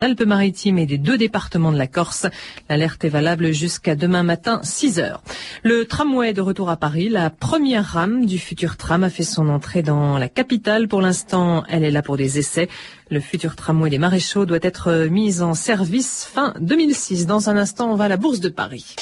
Alpes-Maritimes 0.00 0.78
et 0.78 0.86
des 0.86 0.96
deux 0.96 1.18
départements 1.18 1.72
de 1.72 1.76
la 1.76 1.88
Corse. 1.88 2.26
L'alerte 2.68 3.04
est 3.04 3.08
valable 3.08 3.50
jusqu'à 3.50 3.96
demain 3.96 4.22
matin 4.22 4.60
6 4.62 5.00
heures. 5.00 5.22
Le 5.64 5.86
tramway 5.86 6.32
de 6.32 6.40
retour 6.40 6.70
à 6.70 6.76
Paris, 6.76 7.08
la 7.08 7.30
première 7.30 7.84
rame 7.84 8.24
du 8.24 8.38
futur 8.38 8.76
tram 8.76 9.02
a 9.02 9.10
fait 9.10 9.24
son 9.24 9.48
entrée 9.48 9.82
dans 9.82 10.16
la 10.16 10.28
capitale. 10.28 10.86
Pour 10.86 11.00
l'instant, 11.00 11.64
elle 11.68 11.82
est 11.82 11.90
là 11.90 12.02
pour 12.02 12.16
des 12.16 12.38
essais. 12.38 12.68
Le 13.10 13.18
futur 13.18 13.56
tramway 13.56 13.90
des 13.90 13.98
maréchaux 13.98 14.46
doit 14.46 14.58
être 14.62 15.08
mis 15.10 15.42
en 15.42 15.54
service 15.54 16.24
fin 16.32 16.54
2006. 16.60 17.26
Dans 17.26 17.50
un 17.50 17.56
instant, 17.56 17.90
on 17.90 17.96
va 17.96 18.04
à 18.04 18.08
la 18.08 18.16
Bourse 18.16 18.38
de 18.38 18.50
Paris. 18.50 18.94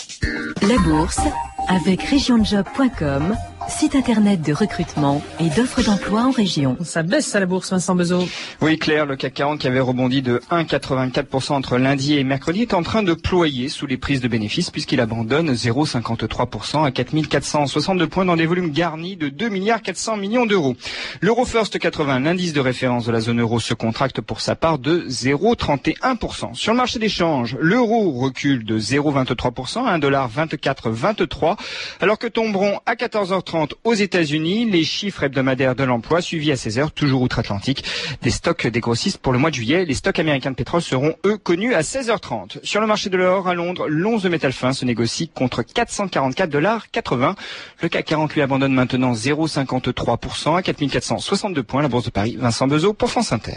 La 0.62 0.78
Bourse 0.78 1.20
avec 1.68 2.02
regionjob.com 2.04 3.36
site 3.68 3.96
internet 3.96 4.42
de 4.42 4.52
recrutement 4.52 5.22
et 5.40 5.48
d'offres 5.50 5.82
d'emploi 5.82 6.22
en 6.22 6.30
région. 6.30 6.76
Ça 6.82 7.02
baisse 7.02 7.34
à 7.34 7.40
la 7.40 7.46
bourse, 7.46 7.70
Vincent 7.70 7.94
Bezot. 7.94 8.24
Oui, 8.60 8.78
Claire, 8.78 9.06
le 9.06 9.16
CAC 9.16 9.34
40 9.34 9.60
qui 9.60 9.66
avait 9.66 9.80
rebondi 9.80 10.22
de 10.22 10.40
1,84% 10.50 11.52
entre 11.52 11.78
lundi 11.78 12.16
et 12.16 12.24
mercredi 12.24 12.62
est 12.62 12.74
en 12.74 12.82
train 12.82 13.02
de 13.02 13.14
ployer 13.14 13.68
sous 13.68 13.86
les 13.86 13.96
prises 13.96 14.20
de 14.20 14.28
bénéfices 14.28 14.70
puisqu'il 14.70 15.00
abandonne 15.00 15.52
0,53% 15.52 16.84
à 16.84 16.90
4462 16.90 18.06
points 18.06 18.24
dans 18.24 18.36
des 18.36 18.46
volumes 18.46 18.70
garnis 18.70 19.16
de 19.16 19.28
2 19.28 19.48
milliards 19.48 19.82
400 19.82 20.16
millions 20.16 20.46
d'euros. 20.46 20.76
L'Euro 21.20 21.44
First 21.44 21.78
80, 21.78 22.20
l'indice 22.20 22.52
de 22.52 22.60
référence 22.60 23.06
de 23.06 23.12
la 23.12 23.20
zone 23.20 23.40
euro, 23.40 23.58
se 23.58 23.74
contracte 23.74 24.20
pour 24.20 24.40
sa 24.40 24.54
part 24.54 24.78
de 24.78 25.06
0,31%. 25.08 26.54
Sur 26.54 26.72
le 26.72 26.76
marché 26.76 26.98
d'échange, 26.98 27.56
l'euro 27.60 28.12
recule 28.12 28.64
de 28.64 28.78
0,23% 28.78 29.84
à 29.84 29.98
1,2423 29.98 31.56
alors 32.00 32.18
que 32.18 32.26
tomberont 32.26 32.78
à 32.86 32.94
14h30 32.94 33.55
aux 33.84 33.94
États-Unis. 33.94 34.68
Les 34.70 34.84
chiffres 34.84 35.24
hebdomadaires 35.24 35.74
de 35.74 35.84
l'emploi 35.84 36.20
suivis 36.20 36.52
à 36.52 36.56
16 36.56 36.78
heures, 36.78 36.92
toujours 36.92 37.22
outre-Atlantique. 37.22 37.84
Des 38.22 38.30
stocks 38.30 38.66
des 38.66 38.80
grossistes 38.80 39.18
pour 39.18 39.32
le 39.32 39.38
mois 39.38 39.50
de 39.50 39.54
juillet. 39.54 39.84
Les 39.84 39.94
stocks 39.94 40.18
américains 40.18 40.50
de 40.50 40.56
pétrole 40.56 40.82
seront 40.82 41.14
eux 41.24 41.36
connus 41.36 41.74
à 41.74 41.80
16h30. 41.80 42.58
Sur 42.62 42.80
le 42.80 42.86
marché 42.86 43.10
de 43.10 43.16
l'or 43.16 43.48
à 43.48 43.54
Londres, 43.54 43.86
l'once 43.88 44.22
de 44.22 44.28
métal 44.28 44.52
fin 44.52 44.72
se 44.72 44.84
négocie 44.84 45.28
contre 45.28 45.62
444 45.62 46.50
dollars 46.50 46.90
80. 46.90 47.34
Le 47.82 47.88
CAC 47.88 48.04
40 48.06 48.34
lui 48.34 48.42
abandonne 48.42 48.74
maintenant 48.74 49.12
0,53% 49.12 50.56
à 50.56 50.62
4462 50.62 51.62
points. 51.62 51.82
La 51.82 51.88
bourse 51.88 52.04
de 52.04 52.10
Paris, 52.10 52.36
Vincent 52.38 52.66
Bezot 52.66 52.92
pour 52.92 53.10
France 53.10 53.32
Inter. 53.32 53.56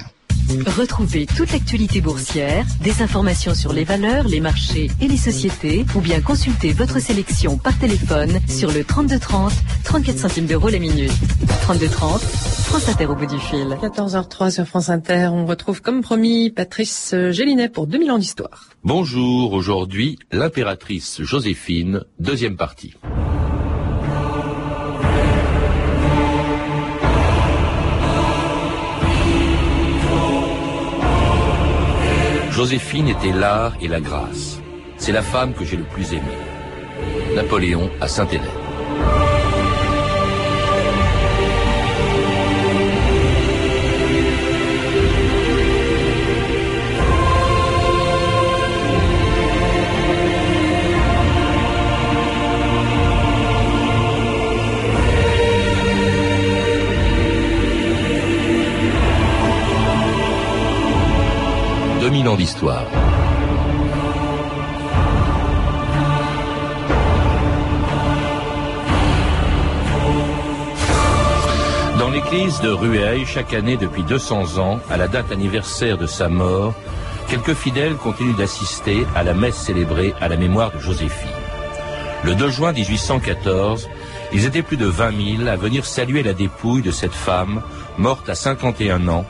Retrouvez 0.49 1.27
toute 1.27 1.51
l'actualité 1.51 2.01
boursière, 2.01 2.65
des 2.81 3.03
informations 3.03 3.53
sur 3.53 3.71
les 3.71 3.83
valeurs, 3.83 4.27
les 4.27 4.39
marchés 4.39 4.89
et 4.99 5.07
les 5.07 5.17
sociétés, 5.17 5.85
ou 5.95 6.01
bien 6.01 6.21
consultez 6.21 6.73
votre 6.73 6.99
sélection 6.99 7.57
par 7.57 7.77
téléphone 7.77 8.39
sur 8.47 8.71
le 8.71 8.83
3230, 8.83 9.53
34 9.83 10.17
centimes 10.17 10.45
d'euros 10.47 10.69
la 10.69 10.79
minute. 10.79 11.11
3230, 11.61 12.21
France 12.21 12.89
Inter 12.89 13.05
au 13.05 13.15
bout 13.15 13.27
du 13.27 13.39
fil. 13.39 13.77
14h03 13.79 14.49
sur 14.49 14.65
France 14.65 14.89
Inter, 14.89 15.29
on 15.31 15.45
retrouve 15.45 15.81
comme 15.81 16.01
promis 16.01 16.49
Patrice 16.49 17.13
Gélinet 17.29 17.69
pour 17.69 17.85
2000 17.85 18.11
ans 18.11 18.17
d'histoire. 18.17 18.69
Bonjour, 18.83 19.53
aujourd'hui 19.53 20.17
l'impératrice 20.31 21.21
Joséphine, 21.21 22.05
deuxième 22.19 22.57
partie. 22.57 22.95
Joséphine 32.59 33.07
était 33.07 33.31
l'art 33.31 33.71
et 33.79 33.87
la 33.87 34.01
grâce. 34.01 34.59
C'est 34.97 35.13
la 35.13 35.21
femme 35.21 35.53
que 35.53 35.63
j'ai 35.63 35.77
le 35.77 35.85
plus 35.85 36.11
aimée. 36.11 36.43
Napoléon 37.33 37.89
à 38.01 38.09
Dans 71.97 72.09
l'église 72.09 72.59
de 72.61 72.69
Rueil, 72.69 73.25
chaque 73.25 73.53
année 73.53 73.77
depuis 73.77 74.03
200 74.03 74.57
ans, 74.57 74.79
à 74.89 74.97
la 74.97 75.07
date 75.07 75.31
anniversaire 75.31 75.97
de 75.97 76.07
sa 76.07 76.27
mort, 76.27 76.73
quelques 77.29 77.53
fidèles 77.53 77.95
continuent 77.95 78.35
d'assister 78.35 79.05
à 79.15 79.23
la 79.23 79.33
messe 79.33 79.55
célébrée 79.55 80.13
à 80.19 80.27
la 80.27 80.35
mémoire 80.35 80.71
de 80.71 80.79
Joséphine. 80.79 81.29
Le 82.25 82.35
2 82.35 82.49
juin 82.49 82.73
1814, 82.73 83.87
ils 84.33 84.45
étaient 84.45 84.61
plus 84.61 84.77
de 84.77 84.87
20 84.87 85.37
000 85.37 85.47
à 85.47 85.55
venir 85.55 85.85
saluer 85.85 86.23
la 86.23 86.33
dépouille 86.33 86.81
de 86.81 86.91
cette 86.91 87.13
femme, 87.13 87.61
morte 87.97 88.27
à 88.27 88.35
51 88.35 89.07
ans, 89.07 89.25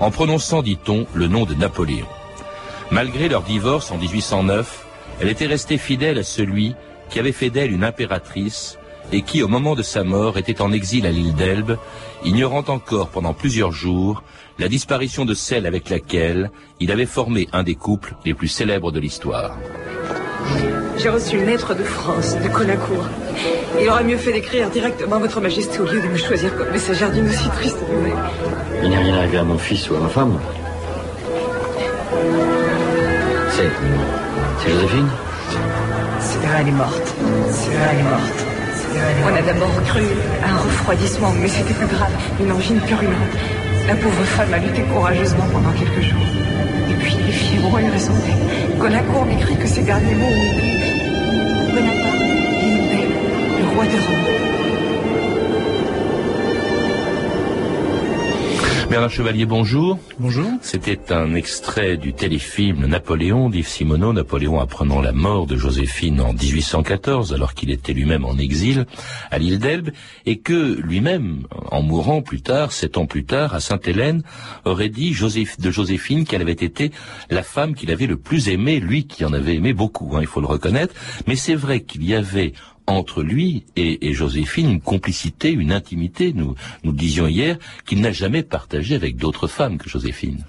en 0.00 0.10
prononçant, 0.10 0.62
dit-on, 0.62 1.06
le 1.14 1.28
nom 1.28 1.44
de 1.44 1.54
Napoléon. 1.54 2.08
Malgré 2.90 3.28
leur 3.28 3.42
divorce 3.42 3.90
en 3.90 3.98
1809, 3.98 4.86
elle 5.20 5.28
était 5.28 5.46
restée 5.46 5.78
fidèle 5.78 6.18
à 6.18 6.22
celui 6.22 6.74
qui 7.08 7.18
avait 7.18 7.32
fait 7.32 7.50
d'elle 7.50 7.72
une 7.72 7.84
impératrice 7.84 8.78
et 9.12 9.22
qui, 9.22 9.42
au 9.42 9.48
moment 9.48 9.74
de 9.74 9.82
sa 9.82 10.04
mort, 10.04 10.38
était 10.38 10.62
en 10.62 10.72
exil 10.72 11.06
à 11.06 11.10
l'île 11.10 11.34
d'Elbe, 11.34 11.76
ignorant 12.24 12.64
encore 12.68 13.08
pendant 13.08 13.34
plusieurs 13.34 13.72
jours 13.72 14.22
la 14.58 14.68
disparition 14.68 15.24
de 15.24 15.34
celle 15.34 15.66
avec 15.66 15.90
laquelle 15.90 16.50
il 16.80 16.90
avait 16.90 17.06
formé 17.06 17.48
un 17.52 17.62
des 17.62 17.74
couples 17.74 18.14
les 18.24 18.34
plus 18.34 18.48
célèbres 18.48 18.92
de 18.92 19.00
l'histoire. 19.00 19.56
J'ai 20.98 21.08
reçu 21.08 21.36
une 21.36 21.46
lettre 21.46 21.74
de 21.74 21.82
France, 21.82 22.36
de 22.38 22.48
Conacourt. 22.48 23.08
Il 23.80 23.88
aurait 23.88 24.04
mieux 24.04 24.18
fait 24.18 24.32
d'écrire 24.32 24.70
directement 24.70 25.16
à 25.16 25.18
Votre 25.18 25.40
Majesté 25.40 25.80
au 25.80 25.84
lieu 25.84 26.00
de 26.00 26.06
me 26.06 26.16
choisir 26.16 26.54
comme 26.56 26.70
messagère 26.70 27.10
d'une 27.10 27.28
aussi 27.28 27.48
triste 27.48 27.78
nouvelle. 27.90 28.12
Il 28.82 28.90
n'est 28.90 28.98
rien 28.98 29.16
arrivé 29.16 29.38
à 29.38 29.44
mon 29.44 29.58
fils 29.58 29.90
ou 29.90 29.96
à 29.96 30.00
ma 30.00 30.08
femme. 30.08 30.38
C'est. 33.54 33.70
C'est 34.60 34.70
Joséphine? 34.70 35.08
C'est 36.20 36.38
vrai, 36.38 36.58
elle 36.60 36.68
est 36.68 36.72
morte. 36.72 37.14
C'est 37.50 37.70
vrai, 37.70 37.88
elle 37.92 37.98
est 37.98 38.02
morte. 38.02 38.46
On 39.24 39.36
a 39.36 39.42
d'abord 39.42 39.82
cru 39.84 40.02
à 40.42 40.54
un 40.54 40.58
refroidissement, 40.58 41.32
mais 41.40 41.48
c'était 41.48 41.74
plus 41.74 41.86
grave, 41.86 42.12
une 42.40 42.52
angine 42.52 42.80
purulente. 42.80 43.34
La 43.86 43.94
pauvre 43.94 44.24
femme 44.24 44.54
a 44.54 44.58
lutté 44.58 44.82
courageusement 44.82 45.46
pendant 45.52 45.72
quelques 45.72 46.02
jours. 46.02 46.26
Et 46.90 46.94
puis 46.94 47.16
les 47.26 47.32
fièvres 47.32 47.78
lui 47.78 47.90
ressemblaient. 47.90 48.78
Conacour 48.78 49.26
m'écrit 49.26 49.56
que 49.56 49.66
ses 49.66 49.82
derniers 49.82 50.14
mots 50.14 50.26
ont 50.26 50.52
été 50.52 50.72
Bonaparte, 51.74 52.20
le 53.58 53.64
roi 53.74 53.84
de 53.84 53.98
Rome. 54.06 54.61
Bernard 58.92 59.10
Chevalier, 59.10 59.46
bonjour. 59.46 59.98
Bonjour. 60.18 60.50
C'était 60.60 61.14
un 61.14 61.34
extrait 61.34 61.96
du 61.96 62.12
téléfilm 62.12 62.84
Napoléon 62.84 63.48
d'Yves 63.48 63.66
Simoneau, 63.66 64.12
Napoléon 64.12 64.60
apprenant 64.60 65.00
la 65.00 65.12
mort 65.12 65.46
de 65.46 65.56
Joséphine 65.56 66.20
en 66.20 66.34
1814, 66.34 67.32
alors 67.32 67.54
qu'il 67.54 67.70
était 67.70 67.94
lui-même 67.94 68.26
en 68.26 68.36
exil 68.36 68.84
à 69.30 69.38
l'île 69.38 69.58
d'Elbe, 69.58 69.92
et 70.26 70.40
que 70.40 70.78
lui-même, 70.78 71.46
en 71.70 71.80
mourant 71.80 72.20
plus 72.20 72.42
tard, 72.42 72.72
sept 72.72 72.98
ans 72.98 73.06
plus 73.06 73.24
tard, 73.24 73.54
à 73.54 73.60
Sainte-Hélène, 73.60 74.24
aurait 74.66 74.90
dit 74.90 75.16
de 75.58 75.70
Joséphine 75.70 76.26
qu'elle 76.26 76.42
avait 76.42 76.52
été 76.52 76.90
la 77.30 77.42
femme 77.42 77.74
qu'il 77.74 77.90
avait 77.92 78.06
le 78.06 78.18
plus 78.18 78.50
aimée, 78.50 78.78
lui 78.78 79.06
qui 79.06 79.24
en 79.24 79.32
avait 79.32 79.54
aimé 79.54 79.72
beaucoup, 79.72 80.14
hein, 80.16 80.20
il 80.20 80.26
faut 80.26 80.42
le 80.42 80.46
reconnaître, 80.46 80.92
mais 81.26 81.36
c'est 81.36 81.54
vrai 81.54 81.80
qu'il 81.80 82.04
y 82.04 82.14
avait 82.14 82.52
entre 82.86 83.22
lui 83.22 83.64
et, 83.76 84.12
Joséphine 84.12 84.70
une 84.70 84.80
complicité, 84.80 85.50
une 85.50 85.72
intimité, 85.72 86.32
nous, 86.32 86.54
nous 86.84 86.92
disions 86.92 87.26
hier, 87.26 87.58
qu'il 87.86 88.00
n'a 88.00 88.12
jamais 88.12 88.42
partagé 88.42 88.94
avec 88.94 89.16
d'autres 89.16 89.46
femmes 89.46 89.78
que 89.78 89.88
Joséphine. 89.88 90.44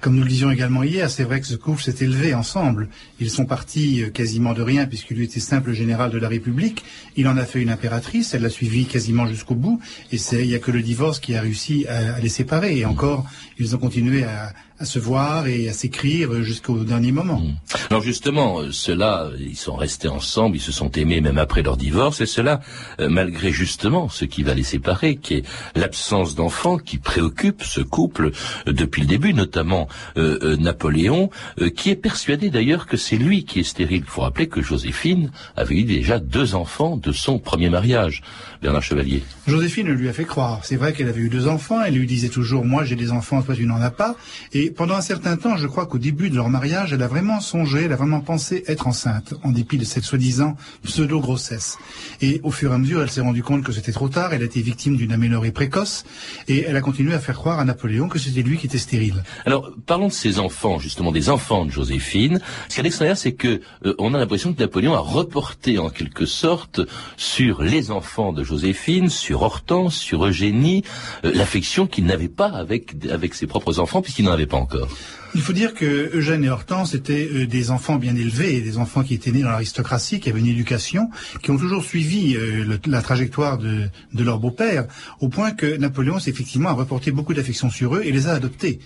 Comme 0.00 0.16
nous 0.16 0.22
le 0.22 0.28
disions 0.28 0.50
également 0.50 0.82
hier, 0.82 1.10
c'est 1.10 1.24
vrai 1.24 1.40
que 1.40 1.46
ce 1.46 1.54
couple 1.54 1.82
s'est 1.82 2.04
élevé 2.04 2.34
ensemble. 2.34 2.88
Ils 3.18 3.30
sont 3.30 3.46
partis 3.46 4.02
euh, 4.02 4.10
quasiment 4.10 4.52
de 4.52 4.60
rien 4.60 4.86
puisqu'il 4.86 5.22
était 5.22 5.40
simple 5.40 5.72
général 5.72 6.10
de 6.10 6.18
la 6.18 6.28
République. 6.28 6.84
Il 7.16 7.28
en 7.28 7.36
a 7.36 7.44
fait 7.44 7.62
une 7.62 7.70
impératrice, 7.70 8.34
elle 8.34 8.42
l'a 8.42 8.50
suivi 8.50 8.84
quasiment 8.84 9.26
jusqu'au 9.26 9.54
bout. 9.54 9.80
Et 10.12 10.16
il 10.32 10.48
n'y 10.48 10.54
a 10.54 10.58
que 10.58 10.70
le 10.70 10.82
divorce 10.82 11.18
qui 11.18 11.34
a 11.34 11.40
réussi 11.40 11.86
à, 11.86 12.20
les 12.20 12.28
séparer. 12.28 12.76
Et 12.76 12.84
encore, 12.84 13.26
ils 13.58 13.74
ont 13.74 13.78
continué 13.78 14.24
à, 14.24 14.52
à 14.78 14.84
se 14.84 14.98
voir 14.98 15.46
et 15.46 15.68
à 15.68 15.72
s'écrire 15.72 16.42
jusqu'au 16.42 16.84
dernier 16.84 17.12
moment. 17.12 17.40
Hmm. 17.40 17.54
Alors 17.90 18.02
justement, 18.02 18.60
euh, 18.60 18.72
ceux-là, 18.72 19.30
ils 19.38 19.56
sont 19.56 19.76
restés 19.76 20.08
ensemble, 20.08 20.56
ils 20.56 20.60
se 20.60 20.72
sont 20.72 20.90
aimés 20.92 21.20
même 21.20 21.38
après 21.38 21.62
leur 21.62 21.76
divorce, 21.76 22.20
et 22.20 22.26
cela, 22.26 22.60
euh, 23.00 23.08
malgré 23.08 23.52
justement 23.52 24.08
ce 24.08 24.24
qui 24.24 24.42
va 24.42 24.54
les 24.54 24.62
séparer, 24.62 25.16
qui 25.16 25.34
est 25.34 25.44
l'absence 25.74 26.34
d'enfants 26.34 26.78
qui 26.78 26.98
préoccupe 26.98 27.62
ce 27.62 27.80
couple 27.80 28.32
euh, 28.66 28.72
depuis 28.72 29.02
le 29.02 29.08
début, 29.08 29.34
notamment 29.34 29.88
Napoléon, 30.16 31.30
qui 31.74 31.90
est 31.90 31.96
persuadé 31.96 32.50
d'ailleurs 32.50 32.86
que 32.86 32.96
c'est 32.96 33.16
lui 33.16 33.44
qui 33.44 33.60
est 33.60 33.64
stérile. 33.64 34.02
Il 34.04 34.10
faut 34.10 34.22
rappeler 34.22 34.48
que 34.48 34.62
Joséphine 34.62 35.30
avait 35.56 35.76
eu 35.76 35.84
déjà 35.84 36.18
deux 36.18 36.54
enfants 36.54 36.96
de 36.96 37.12
son 37.12 37.38
premier 37.38 37.68
mariage. 37.68 38.22
Bernard 38.62 38.82
Chevalier. 38.82 39.22
Joséphine 39.46 39.88
lui 39.88 40.08
a 40.08 40.12
fait 40.12 40.24
croire. 40.24 40.64
C'est 40.64 40.76
vrai 40.76 40.92
qu'elle 40.92 41.08
avait 41.08 41.20
eu 41.20 41.28
deux 41.28 41.46
enfants, 41.46 41.82
elle 41.82 41.94
lui 41.94 42.06
disait 42.06 42.28
toujours, 42.28 42.64
moi 42.64 42.84
j'ai 42.84 42.96
des 42.96 43.10
enfants, 43.10 43.42
toi 43.42 43.54
tu 43.54 43.66
n'en 43.66 43.80
as 43.80 43.90
pas. 43.90 44.16
Et 44.52 44.65
Et 44.66 44.70
pendant 44.72 44.96
un 44.96 45.00
certain 45.00 45.36
temps, 45.36 45.56
je 45.56 45.68
crois 45.68 45.86
qu'au 45.86 45.98
début 45.98 46.28
de 46.28 46.34
leur 46.34 46.48
mariage, 46.48 46.92
elle 46.92 47.02
a 47.04 47.06
vraiment 47.06 47.38
songé, 47.38 47.84
elle 47.84 47.92
a 47.92 47.96
vraiment 47.96 48.20
pensé 48.20 48.64
être 48.66 48.88
enceinte, 48.88 49.32
en 49.44 49.52
dépit 49.52 49.78
de 49.78 49.84
cette 49.84 50.02
soi-disant 50.02 50.56
pseudo-grossesse. 50.82 51.78
Et 52.20 52.40
au 52.42 52.50
fur 52.50 52.72
et 52.72 52.74
à 52.74 52.78
mesure, 52.78 53.00
elle 53.00 53.08
s'est 53.08 53.20
rendue 53.20 53.44
compte 53.44 53.62
que 53.62 53.70
c'était 53.70 53.92
trop 53.92 54.08
tard, 54.08 54.32
elle 54.32 54.42
a 54.42 54.44
été 54.46 54.60
victime 54.62 54.96
d'une 54.96 55.12
aménorrhée 55.12 55.52
précoce, 55.52 56.04
et 56.48 56.64
elle 56.64 56.74
a 56.74 56.80
continué 56.80 57.14
à 57.14 57.20
faire 57.20 57.36
croire 57.36 57.60
à 57.60 57.64
Napoléon 57.64 58.08
que 58.08 58.18
c'était 58.18 58.42
lui 58.42 58.58
qui 58.58 58.66
était 58.66 58.76
stérile. 58.76 59.22
Alors, 59.44 59.70
parlons 59.86 60.08
de 60.08 60.12
ces 60.12 60.40
enfants, 60.40 60.80
justement, 60.80 61.12
des 61.12 61.30
enfants 61.30 61.64
de 61.64 61.70
Joséphine. 61.70 62.40
Ce 62.68 62.74
qui 62.74 62.80
est 62.80 62.86
extraordinaire, 62.86 63.18
c'est 63.18 63.34
que 63.34 63.60
euh, 63.84 63.94
a 63.96 64.18
l'impression 64.18 64.52
que 64.52 64.58
Napoléon 64.58 64.94
a 64.94 64.98
reporté 64.98 65.78
en 65.78 65.90
quelque 65.90 66.26
sorte 66.26 66.80
sur 67.16 67.62
les 67.62 67.92
enfants 67.92 68.32
de 68.32 68.42
Joséphine, 68.42 69.10
sur 69.10 69.42
Hortense, 69.42 69.94
sur 69.94 70.26
Eugénie, 70.26 70.82
euh, 71.24 71.30
l'affection 71.36 71.86
qu'il 71.86 72.06
n'avait 72.06 72.26
pas 72.26 72.48
avec 72.48 73.34
ses 73.34 73.46
propres 73.46 73.78
enfants, 73.78 74.02
puisqu'il 74.02 74.24
n'en 74.24 74.32
avait 74.32 74.46
pas 74.46 74.55
encore. 74.56 74.88
Il 75.36 75.42
faut 75.42 75.52
dire 75.52 75.74
que 75.74 76.16
Eugène 76.16 76.44
et 76.44 76.48
Hortense 76.48 76.94
étaient 76.94 77.28
euh, 77.30 77.46
des 77.46 77.70
enfants 77.70 77.96
bien 77.96 78.16
élevés, 78.16 78.62
des 78.62 78.78
enfants 78.78 79.02
qui 79.02 79.12
étaient 79.12 79.30
nés 79.30 79.42
dans 79.42 79.50
l'aristocratie, 79.50 80.18
qui 80.18 80.30
avaient 80.30 80.40
une 80.40 80.46
éducation, 80.46 81.10
qui 81.42 81.50
ont 81.50 81.58
toujours 81.58 81.84
suivi 81.84 82.34
euh, 82.34 82.78
la 82.86 83.02
trajectoire 83.02 83.58
de, 83.58 83.82
de 84.14 84.24
leur 84.24 84.38
beau-père, 84.38 84.86
au 85.20 85.28
point 85.28 85.50
que 85.50 85.76
Napoléon, 85.76 86.16
effectivement, 86.16 86.70
a 86.70 86.72
reporté 86.72 87.10
beaucoup 87.10 87.34
d'affection 87.34 87.68
sur 87.68 87.96
eux 87.96 88.02
et 88.02 88.12
les 88.12 88.28
a 88.28 88.32
adoptés. 88.32 88.78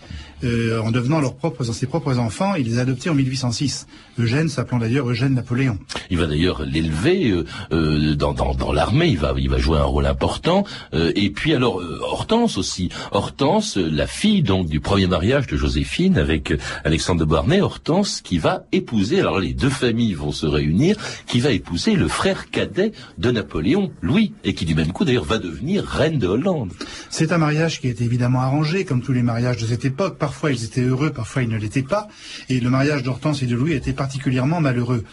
Euh, 0.43 0.81
en 0.81 0.91
devenant 0.91 1.21
leurs 1.21 1.37
propres, 1.37 1.63
ses 1.63 1.87
propres 1.87 2.19
enfants, 2.19 2.57
il 2.57 2.67
les 2.67 2.79
a 2.79 2.83
adoptés 2.83 3.11
en 3.11 3.15
1806. 3.15 3.87
Eugène 4.19 4.49
s'appelant 4.49 4.79
d'ailleurs 4.79 5.09
Eugène 5.09 5.35
Napoléon. 5.35 5.79
Il 6.11 6.19
va 6.19 6.27
d'ailleurs 6.27 6.65
l'élever 6.65 7.33
dans, 7.71 8.33
dans, 8.33 8.55
dans 8.55 8.73
l'armée, 8.73 9.07
il 9.07 9.19
va, 9.19 9.35
il 9.39 9.49
va 9.49 9.59
jouer 9.59 9.79
un 9.79 9.85
rôle 9.85 10.07
important. 10.07 10.65
et 10.93 11.31
puis 11.31 11.55
alors, 11.55 11.81
Hortense 12.01 12.59
aussi. 12.59 12.89
Hortense, 13.13 13.77
la 13.77 14.07
fille 14.07 14.43
donc 14.43 14.69
du 14.69 14.81
premier 14.81 15.07
mariage 15.07 15.47
de 15.47 15.57
Joséphine 15.57 16.19
avec 16.19 16.40
Alexandre 16.85 17.21
de 17.21 17.25
Beauharnais, 17.25 17.61
Hortense, 17.61 18.21
qui 18.21 18.39
va 18.39 18.65
épouser, 18.73 19.21
alors 19.21 19.39
les 19.39 19.55
deux 19.55 19.71
familles 19.71 20.15
vont 20.15 20.33
se 20.33 20.47
réunir, 20.47 20.97
qui 21.27 21.41
va 21.41 21.51
épouser 21.51 21.95
le 21.95 22.09
frère 22.09 22.51
cadet 22.51 22.93
de 23.19 23.31
Napoléon, 23.31 23.91
Louis, 24.03 24.33
et 24.45 24.55
qui 24.55 24.65
du 24.65 24.75
même 24.75 24.93
coup 24.93 25.05
d'ailleurs 25.05 25.25
va 25.25 25.39
devenir 25.39 25.85
reine 25.85 26.19
de 26.19 26.27
Hollande. 26.27 26.73
C'est 27.11 27.33
un 27.33 27.39
mariage 27.39 27.81
qui 27.81 27.89
est 27.89 28.01
évidemment 28.01 28.41
arrangé, 28.41 28.85
comme 28.85 29.03
tous 29.03 29.13
les 29.13 29.23
mariages 29.23 29.59
de 29.59 29.67
cette 29.67 29.85
époque. 29.85 30.19
Parfois 30.19 30.53
ils 30.53 30.65
étaient 30.65 30.83
heureux, 30.83 31.11
parfois 31.11 31.43
ils 31.43 31.49
ne 31.49 31.59
l'étaient 31.59 31.83
pas. 31.83 32.09
Et 32.49 32.61
le 32.61 32.71
mariage 32.71 33.03
d'Hortense 33.03 33.43
et 33.43 33.47
de 33.47 33.57
Louis 33.57 33.73
était 33.73 33.93
particulièrement 33.93 34.61
malheureux. 34.61 35.05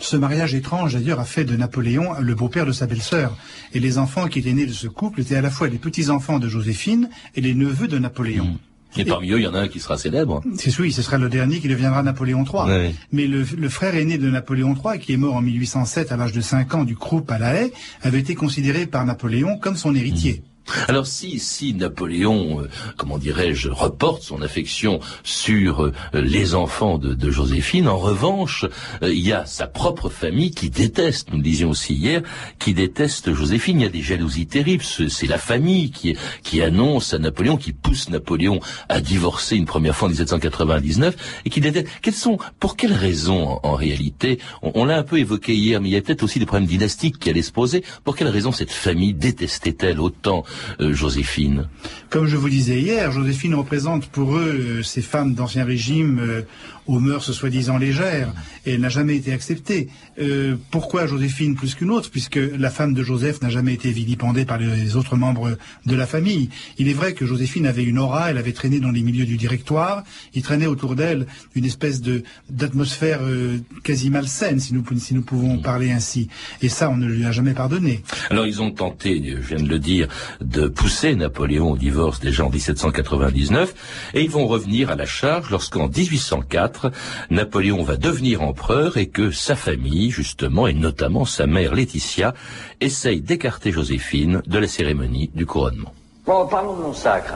Ce 0.00 0.16
mariage 0.16 0.54
étrange, 0.54 0.94
d'ailleurs, 0.94 1.18
a 1.18 1.24
fait 1.24 1.44
de 1.44 1.56
Napoléon 1.56 2.14
le 2.20 2.34
beau-père 2.34 2.66
de 2.66 2.72
sa 2.72 2.86
belle-sœur. 2.86 3.36
Et 3.74 3.80
les 3.80 3.98
enfants 3.98 4.28
qui 4.28 4.38
étaient 4.38 4.52
nés 4.52 4.66
de 4.66 4.72
ce 4.72 4.86
couple 4.86 5.20
étaient 5.20 5.36
à 5.36 5.42
la 5.42 5.50
fois 5.50 5.68
les 5.68 5.78
petits-enfants 5.78 6.38
de 6.38 6.48
Joséphine 6.48 7.10
et 7.34 7.40
les 7.40 7.54
neveux 7.54 7.88
de 7.88 7.98
Napoléon. 7.98 8.44
Mmh. 8.44 8.58
Et 8.98 9.04
parmi 9.04 9.30
eux, 9.30 9.38
il 9.38 9.44
y 9.44 9.46
en 9.46 9.54
a 9.54 9.60
un 9.60 9.68
qui 9.68 9.80
sera 9.80 9.96
célèbre. 9.96 10.42
C'est 10.56 10.76
oui, 10.78 10.92
ce 10.92 11.02
sera 11.02 11.18
le 11.18 11.28
dernier 11.28 11.60
qui 11.60 11.68
deviendra 11.68 12.02
Napoléon 12.02 12.44
III. 12.44 12.92
Mais 13.12 13.26
le, 13.26 13.44
le, 13.56 13.68
frère 13.68 13.94
aîné 13.94 14.18
de 14.18 14.28
Napoléon 14.28 14.74
III, 14.74 14.98
qui 14.98 15.12
est 15.12 15.16
mort 15.16 15.36
en 15.36 15.42
1807 15.42 16.12
à 16.12 16.16
l'âge 16.16 16.32
de 16.32 16.40
5 16.40 16.74
ans 16.74 16.84
du 16.84 16.96
croup 16.96 17.30
à 17.30 17.38
la 17.38 17.54
haie, 17.54 17.72
avait 18.02 18.18
été 18.20 18.34
considéré 18.34 18.86
par 18.86 19.04
Napoléon 19.04 19.58
comme 19.58 19.76
son 19.76 19.94
héritier. 19.94 20.42
Alors 20.88 21.06
si 21.06 21.38
si 21.38 21.74
Napoléon, 21.74 22.62
euh, 22.62 22.68
comment 22.96 23.18
dirais-je, 23.18 23.68
reporte 23.68 24.22
son 24.22 24.42
affection 24.42 25.00
sur 25.22 25.84
euh, 25.84 25.92
les 26.14 26.54
enfants 26.54 26.98
de, 26.98 27.30
Joséphine, 27.30 27.88
en 27.88 27.98
revanche, 27.98 28.64
euh, 29.02 29.12
il 29.12 29.26
y 29.26 29.32
a 29.32 29.46
sa 29.46 29.66
propre 29.66 30.08
famille 30.08 30.50
qui 30.50 30.70
déteste, 30.70 31.30
nous 31.30 31.38
le 31.38 31.42
disions 31.42 31.70
aussi 31.70 31.94
hier, 31.94 32.22
qui 32.58 32.74
déteste 32.74 33.32
Joséphine. 33.32 33.80
Il 33.80 33.84
y 33.84 33.86
a 33.86 33.90
des 33.90 34.02
jalousies 34.02 34.46
terribles. 34.46 34.84
C'est 34.84 35.26
la 35.26 35.38
famille 35.38 35.90
qui 35.90 36.16
qui 36.42 36.62
annonce 36.62 37.14
à 37.14 37.18
Napoléon, 37.18 37.56
qui 37.56 37.72
pousse 37.72 38.08
Napoléon 38.08 38.60
à 38.88 39.00
divorcer 39.00 39.56
une 39.56 39.66
première 39.66 39.94
fois 39.94 40.06
en 40.06 40.10
1799 40.10 41.42
et 41.44 41.50
qui 41.50 41.60
déteste. 41.60 41.88
Quelles 42.02 42.14
sont, 42.14 42.38
pour 42.58 42.76
quelles 42.76 42.92
raisons 42.92 43.60
en, 43.62 43.74
réalité 43.74 44.38
On, 44.62 44.84
l'a 44.84 44.98
un 44.98 45.02
peu 45.02 45.18
évoqué 45.18 45.54
hier, 45.54 45.80
mais 45.80 45.88
il 45.88 45.92
y 45.92 45.96
a 45.96 46.02
peut-être 46.02 46.22
aussi 46.22 46.38
des 46.38 46.46
problèmes 46.46 46.68
dynastiques 46.68 47.18
qui 47.18 47.30
allaient 47.30 47.42
se 47.42 47.52
poser. 47.52 47.84
Pour 48.04 48.16
quelles 48.16 48.28
raisons 48.28 48.52
cette 48.52 48.70
famille 48.70 49.14
détestait-elle 49.14 50.00
autant 50.00 50.44
Joséphine 50.80 51.68
Comme 52.10 52.26
je 52.26 52.36
vous 52.36 52.48
disais 52.48 52.80
hier, 52.80 53.12
Joséphine 53.12 53.54
représente 53.54 54.06
pour 54.06 54.36
eux 54.36 54.78
euh, 54.78 54.82
ces 54.82 55.02
femmes 55.02 55.34
d'ancien 55.34 55.64
régime 55.64 56.18
euh, 56.20 56.42
aux 56.86 56.98
mœurs 56.98 57.32
soi-disant 57.32 57.76
légères, 57.76 58.32
et 58.64 58.74
elle 58.74 58.80
n'a 58.80 58.88
jamais 58.88 59.16
été 59.16 59.32
acceptée. 59.32 59.88
Euh, 60.20 60.56
pourquoi 60.70 61.06
Joséphine 61.06 61.54
plus 61.54 61.74
qu'une 61.74 61.90
autre 61.90 62.10
Puisque 62.10 62.36
la 62.36 62.70
femme 62.70 62.94
de 62.94 63.02
Joseph 63.02 63.40
n'a 63.42 63.50
jamais 63.50 63.74
été 63.74 63.90
vilipendée 63.90 64.44
par 64.44 64.58
les 64.58 64.96
autres 64.96 65.16
membres 65.16 65.56
de 65.86 65.96
la 65.96 66.06
famille. 66.06 66.50
Il 66.78 66.88
est 66.88 66.92
vrai 66.92 67.12
que 67.12 67.26
Joséphine 67.26 67.66
avait 67.66 67.84
une 67.84 67.98
aura, 67.98 68.30
elle 68.30 68.38
avait 68.38 68.52
traîné 68.52 68.80
dans 68.80 68.90
les 68.90 69.02
milieux 69.02 69.26
du 69.26 69.36
directoire, 69.36 70.02
il 70.34 70.42
traînait 70.42 70.66
autour 70.66 70.94
d'elle 70.94 71.26
une 71.54 71.64
espèce 71.64 72.00
de 72.00 72.22
d'atmosphère 72.50 73.20
euh, 73.22 73.58
quasi 73.84 74.10
malsaine, 74.10 74.60
si 74.60 74.74
nous, 74.74 74.84
si 74.98 75.14
nous 75.14 75.22
pouvons 75.22 75.56
mm. 75.56 75.62
parler 75.62 75.90
ainsi. 75.90 76.28
Et 76.62 76.68
ça, 76.68 76.90
on 76.90 76.96
ne 76.96 77.06
lui 77.06 77.24
a 77.24 77.32
jamais 77.32 77.54
pardonné. 77.54 78.02
Alors 78.30 78.46
ils 78.46 78.60
ont 78.62 78.70
tenté, 78.70 79.36
je 79.40 79.54
viens 79.54 79.64
de 79.64 79.68
le 79.68 79.78
dire, 79.78 80.08
de 80.40 80.68
pousser 80.68 81.14
Napoléon 81.14 81.72
au 81.72 81.76
divorce 81.76 82.20
déjà 82.20 82.44
en 82.44 82.50
1799, 82.50 83.74
et 84.14 84.22
ils 84.22 84.30
vont 84.30 84.46
revenir 84.46 84.90
à 84.90 84.96
la 84.96 85.06
charge 85.06 85.50
lorsqu'en 85.50 85.88
1804, 85.88 86.90
Napoléon 87.30 87.82
va 87.82 87.96
devenir 87.96 88.42
empereur 88.42 88.96
et 88.96 89.06
que 89.06 89.30
sa 89.30 89.56
famille, 89.56 90.07
justement, 90.10 90.66
et 90.66 90.74
notamment 90.74 91.24
sa 91.24 91.46
mère 91.46 91.74
Laetitia, 91.74 92.34
essaye 92.80 93.20
d'écarter 93.20 93.72
Joséphine 93.72 94.42
de 94.46 94.58
la 94.58 94.68
cérémonie 94.68 95.30
du 95.34 95.46
couronnement. 95.46 95.92
Bon, 96.26 96.46
parlons 96.46 96.76
de 96.76 96.82
mon 96.82 96.94
sacre. 96.94 97.34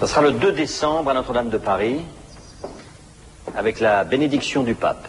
Ce 0.00 0.06
sera 0.06 0.22
le 0.22 0.32
2 0.32 0.52
décembre 0.52 1.10
à 1.10 1.14
Notre-Dame 1.14 1.50
de 1.50 1.58
Paris, 1.58 1.96
avec 3.56 3.80
la 3.80 4.04
bénédiction 4.04 4.62
du 4.62 4.74
pape. 4.74 5.08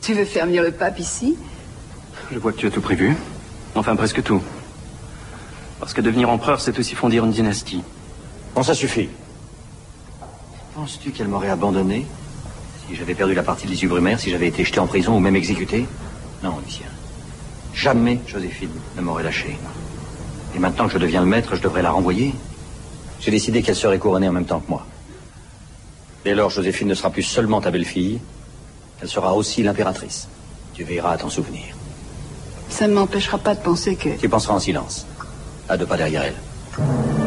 Tu 0.00 0.14
veux 0.14 0.24
faire 0.24 0.46
venir 0.46 0.62
le 0.62 0.72
pape 0.72 0.98
ici? 0.98 1.36
Je 2.30 2.38
vois 2.38 2.52
que 2.52 2.58
tu 2.58 2.66
as 2.66 2.70
tout 2.70 2.80
prévu. 2.80 3.16
Enfin, 3.74 3.96
presque 3.96 4.22
tout. 4.22 4.42
Parce 5.80 5.94
que 5.94 6.00
devenir 6.00 6.30
empereur, 6.30 6.60
c'est 6.60 6.78
aussi 6.78 6.94
fonder 6.94 7.18
une 7.18 7.30
dynastie. 7.30 7.82
Bon, 8.54 8.62
ça 8.62 8.74
suffit. 8.74 9.08
Penses-tu 10.74 11.10
qu'elle 11.10 11.28
m'aurait 11.28 11.50
abandonné? 11.50 12.06
Si 12.88 12.96
j'avais 12.96 13.14
perdu 13.14 13.34
la 13.34 13.42
partie 13.42 13.66
des 13.66 13.86
Brumaire, 13.86 14.18
si 14.18 14.30
j'avais 14.30 14.48
été 14.48 14.64
jeté 14.64 14.78
en 14.78 14.86
prison 14.86 15.16
ou 15.16 15.20
même 15.20 15.36
exécuté 15.36 15.86
Non, 16.42 16.58
Lucien. 16.64 16.86
Jamais 17.74 18.20
Joséphine 18.26 18.70
ne 18.96 19.02
m'aurait 19.02 19.22
lâché. 19.22 19.56
Et 20.54 20.58
maintenant 20.58 20.86
que 20.86 20.92
je 20.92 20.98
deviens 20.98 21.20
le 21.20 21.26
maître, 21.26 21.56
je 21.56 21.62
devrais 21.62 21.82
la 21.82 21.90
renvoyer. 21.90 22.34
J'ai 23.20 23.30
décidé 23.30 23.62
qu'elle 23.62 23.76
serait 23.76 23.98
couronnée 23.98 24.28
en 24.28 24.32
même 24.32 24.44
temps 24.44 24.60
que 24.60 24.68
moi. 24.68 24.86
Dès 26.24 26.34
lors, 26.34 26.50
Joséphine 26.50 26.88
ne 26.88 26.94
sera 26.94 27.10
plus 27.10 27.22
seulement 27.22 27.60
ta 27.60 27.70
belle-fille, 27.70 28.20
elle 29.00 29.08
sera 29.08 29.34
aussi 29.34 29.62
l'impératrice. 29.62 30.28
Tu 30.74 30.84
veilleras 30.84 31.12
à 31.12 31.18
t'en 31.18 31.30
souvenir. 31.30 31.64
Ça 32.68 32.86
ne 32.86 32.94
m'empêchera 32.94 33.38
pas 33.38 33.54
de 33.54 33.60
penser 33.60 33.96
que... 33.96 34.10
Tu 34.18 34.28
penseras 34.28 34.54
en 34.54 34.60
silence, 34.60 35.06
à 35.68 35.76
deux 35.76 35.86
pas 35.86 35.96
derrière 35.96 36.22
elle. 36.22 37.21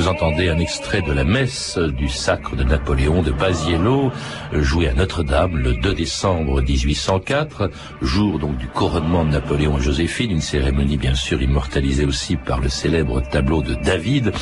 Vous 0.00 0.08
entendez 0.08 0.48
un 0.48 0.58
extrait 0.58 1.02
de 1.02 1.12
la 1.12 1.24
messe 1.24 1.76
du 1.76 2.08
sacre 2.08 2.56
de 2.56 2.64
Napoléon 2.64 3.20
de 3.20 3.32
Basiello, 3.32 4.10
joué 4.50 4.88
à 4.88 4.94
Notre-Dame 4.94 5.58
le 5.58 5.74
2 5.74 5.92
décembre 5.92 6.62
1804, 6.62 7.70
jour 8.00 8.38
donc 8.38 8.56
du 8.56 8.66
couronnement 8.66 9.26
de 9.26 9.32
Napoléon 9.32 9.76
et 9.76 9.82
Joséphine, 9.82 10.30
une 10.30 10.40
cérémonie 10.40 10.96
bien 10.96 11.14
sûr 11.14 11.42
immortalisée 11.42 12.06
aussi 12.06 12.36
par 12.36 12.60
le 12.60 12.70
célèbre 12.70 13.20
tableau 13.20 13.60
de 13.60 13.74
David, 13.74 14.32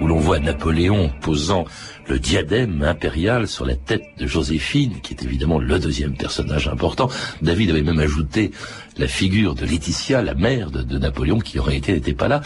où 0.00 0.06
l'on 0.06 0.20
voit 0.20 0.38
Napoléon 0.38 1.10
posant 1.20 1.64
le 2.08 2.18
diadème 2.18 2.82
impérial 2.82 3.46
sur 3.46 3.66
la 3.66 3.76
tête 3.76 4.04
de 4.18 4.26
Joséphine, 4.26 5.00
qui 5.02 5.14
est 5.14 5.22
évidemment 5.22 5.58
le 5.58 5.78
deuxième 5.78 6.14
personnage 6.14 6.68
important. 6.68 7.08
David 7.42 7.70
avait 7.70 7.82
même 7.82 7.98
ajouté 7.98 8.50
la 8.96 9.06
figure 9.06 9.54
de 9.54 9.64
Laetitia, 9.64 10.22
la 10.22 10.34
mère 10.34 10.70
de, 10.70 10.98
Napoléon, 10.98 11.38
qui 11.38 11.58
aurait 11.58 11.76
été 11.76 11.92
n'était 11.92 12.14
pas 12.14 12.28
là. 12.28 12.40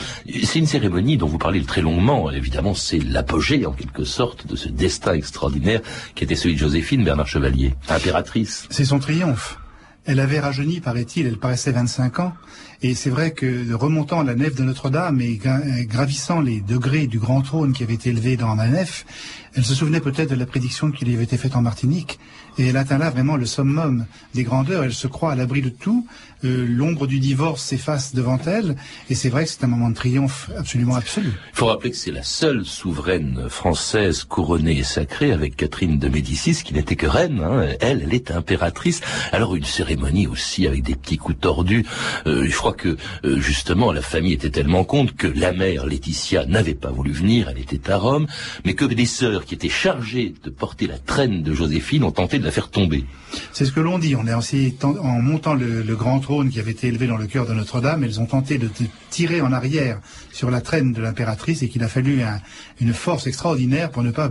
C'est 0.45 0.59
une 0.59 0.67
cérémonie 0.67 1.17
dont 1.17 1.27
vous 1.27 1.39
parlez 1.39 1.63
très 1.63 1.81
longuement. 1.81 2.31
Évidemment, 2.31 2.75
c'est 2.75 2.99
l'apogée, 2.99 3.65
en 3.65 3.73
quelque 3.73 4.05
sorte, 4.05 4.47
de 4.47 4.57
ce 4.57 4.69
destin 4.69 5.15
extraordinaire 5.15 5.81
qui 6.15 6.25
était 6.25 6.35
celui 6.35 6.55
de 6.55 6.61
Joséphine, 6.61 7.05
Bernard 7.05 7.29
Chevalier, 7.29 7.75
impératrice. 7.89 8.67
C'est 8.71 8.85
son 8.85 8.99
triomphe. 8.99 9.59
Elle 10.05 10.19
avait 10.19 10.41
rajeuni, 10.41 10.81
paraît-il, 10.81 11.27
elle 11.27 11.39
paraissait 11.39 11.71
25 11.71 12.19
ans. 12.19 12.33
Et 12.85 12.95
c'est 12.95 13.11
vrai 13.11 13.31
que 13.31 13.73
remontant 13.75 14.25
la 14.25 14.35
nef 14.35 14.57
de 14.57 14.65
Notre-Dame 14.65 15.21
et 15.21 15.39
gravissant 15.87 16.41
les 16.41 16.61
degrés 16.61 17.07
du 17.07 17.21
grand 17.21 17.41
trône 17.41 17.73
qui 17.73 17.85
avait 17.85 17.95
été 17.95 18.11
élevé 18.11 18.37
dans 18.37 18.57
la 18.57 18.67
nef, 18.67 19.07
elle 19.55 19.65
se 19.65 19.75
souvenait 19.75 20.01
peut-être 20.01 20.31
de 20.31 20.35
la 20.35 20.47
prédiction 20.47 20.91
qui 20.91 21.05
lui 21.05 21.15
avait 21.15 21.23
été 21.23 21.37
faite 21.37 21.55
en 21.55 21.63
Martinique. 21.63 22.19
Et 22.59 22.69
elle 22.69 22.77
atteint 22.77 22.99
là 22.99 23.11
vraiment 23.11 23.37
le 23.37 23.47
summum 23.47 24.07
des 24.35 24.45
grandeurs. 24.45 24.85
Elle 24.85 24.93
se 24.93 25.07
croit 25.07 25.33
à 25.33 25.35
l'abri 25.35 25.63
de 25.63 25.71
tout. 25.71 26.07
Euh, 26.45 26.67
l'ombre 26.69 27.07
du 27.07 27.21
divorce 27.21 27.63
s'efface 27.63 28.15
devant 28.15 28.39
elle. 28.47 28.77
Et 29.09 29.15
c'est 29.15 29.29
vrai 29.29 29.45
que 29.45 29.51
c'est 29.51 29.63
un 29.65 29.69
moment 29.69 29.91
de 29.91 29.95
triomphe 29.95 30.51
absolument 30.59 30.97
absolu. 30.97 31.31
Il 31.53 31.57
faut 31.57 31.67
rappeler 31.67 31.93
que 31.93 31.97
c'est 31.97 32.11
la 32.11 32.25
seule 32.25 32.65
souveraine 32.65 33.49
française 33.49 34.25
couronnée 34.25 34.79
et 34.79 34.83
sacrée 34.83 35.33
avec 35.33 35.57
Catherine 35.57 35.99
de 35.99 36.09
Médicis 36.09 36.63
qui 36.65 36.75
n'était 36.75 36.97
que 36.97 37.07
reine. 37.07 37.41
Hein. 37.41 37.69
Elle, 37.81 38.03
elle 38.03 38.15
est 38.15 38.33
impératrice. 38.33 39.01
Alors 39.31 39.55
une 39.55 39.65
cérémonie 39.65 40.27
aussi 40.27 40.67
avec 40.67 40.83
des 40.83 40.97
petits 40.97 41.17
coups 41.17 41.39
tordus. 41.39 41.87
Euh, 42.27 42.47
je 42.49 42.57
crois 42.57 42.73
que 42.75 42.97
euh, 43.25 43.39
justement 43.39 43.93
la 43.93 44.03
famille 44.03 44.33
était 44.33 44.51
tellement 44.51 44.85
compte 44.85 45.15
que 45.15 45.29
la 45.29 45.53
mère 45.53 45.87
Laetitia 45.87 46.47
n'avait 46.47 46.75
pas 46.75 46.91
voulu 46.91 47.13
venir. 47.13 47.49
Elle 47.49 47.61
était 47.61 47.91
à 47.91 47.97
Rome, 47.97 48.27
mais 48.65 48.75
que 48.75 48.85
des 48.85 49.07
sœurs 49.07 49.45
qui 49.45 49.55
étaient 49.55 49.69
chargées 49.69 50.35
de 50.43 50.51
porter 50.51 50.87
la 50.87 50.99
traîne 50.99 51.43
de 51.43 51.55
Joséphine 51.55 52.05
ont 52.05 52.11
tenté 52.11 52.39
de 52.43 52.47
la 52.47 52.53
faire 52.53 52.69
tomber. 52.69 53.05
C'est 53.53 53.65
ce 53.65 53.73
que 53.73 53.81
l'on 53.81 53.99
dit. 53.99 54.15
On 54.15 54.27
est 54.27 54.35
aussi 54.35 54.77
en 54.83 55.23
montant 55.23 55.55
le, 55.55 55.97
grand 55.97 56.21
trône 56.21 56.51
qui 56.51 56.61
avait 56.61 56.73
été 56.73 56.89
élevé 56.89 57.07
dans 57.07 57.17
le 57.17 57.27
cœur 57.27 57.47
de 57.47 57.55
Notre-Dame, 57.55 58.05
elles 58.05 58.21
ont 58.21 58.27
tenté 58.27 58.59
de 58.59 58.69
tirer 59.11 59.41
en 59.41 59.53
arrière 59.53 60.01
sur 60.33 60.51
la 60.51 60.61
traîne 60.61 60.93
de 60.93 61.01
l'impératrice 61.01 61.63
et 61.63 61.69
qu'il 61.69 61.83
a 61.83 61.89
fallu 61.89 62.23
une 62.81 62.93
force 62.93 63.27
extraordinaire 63.27 63.91
pour 63.91 64.03
ne 64.03 64.11
pas 64.11 64.31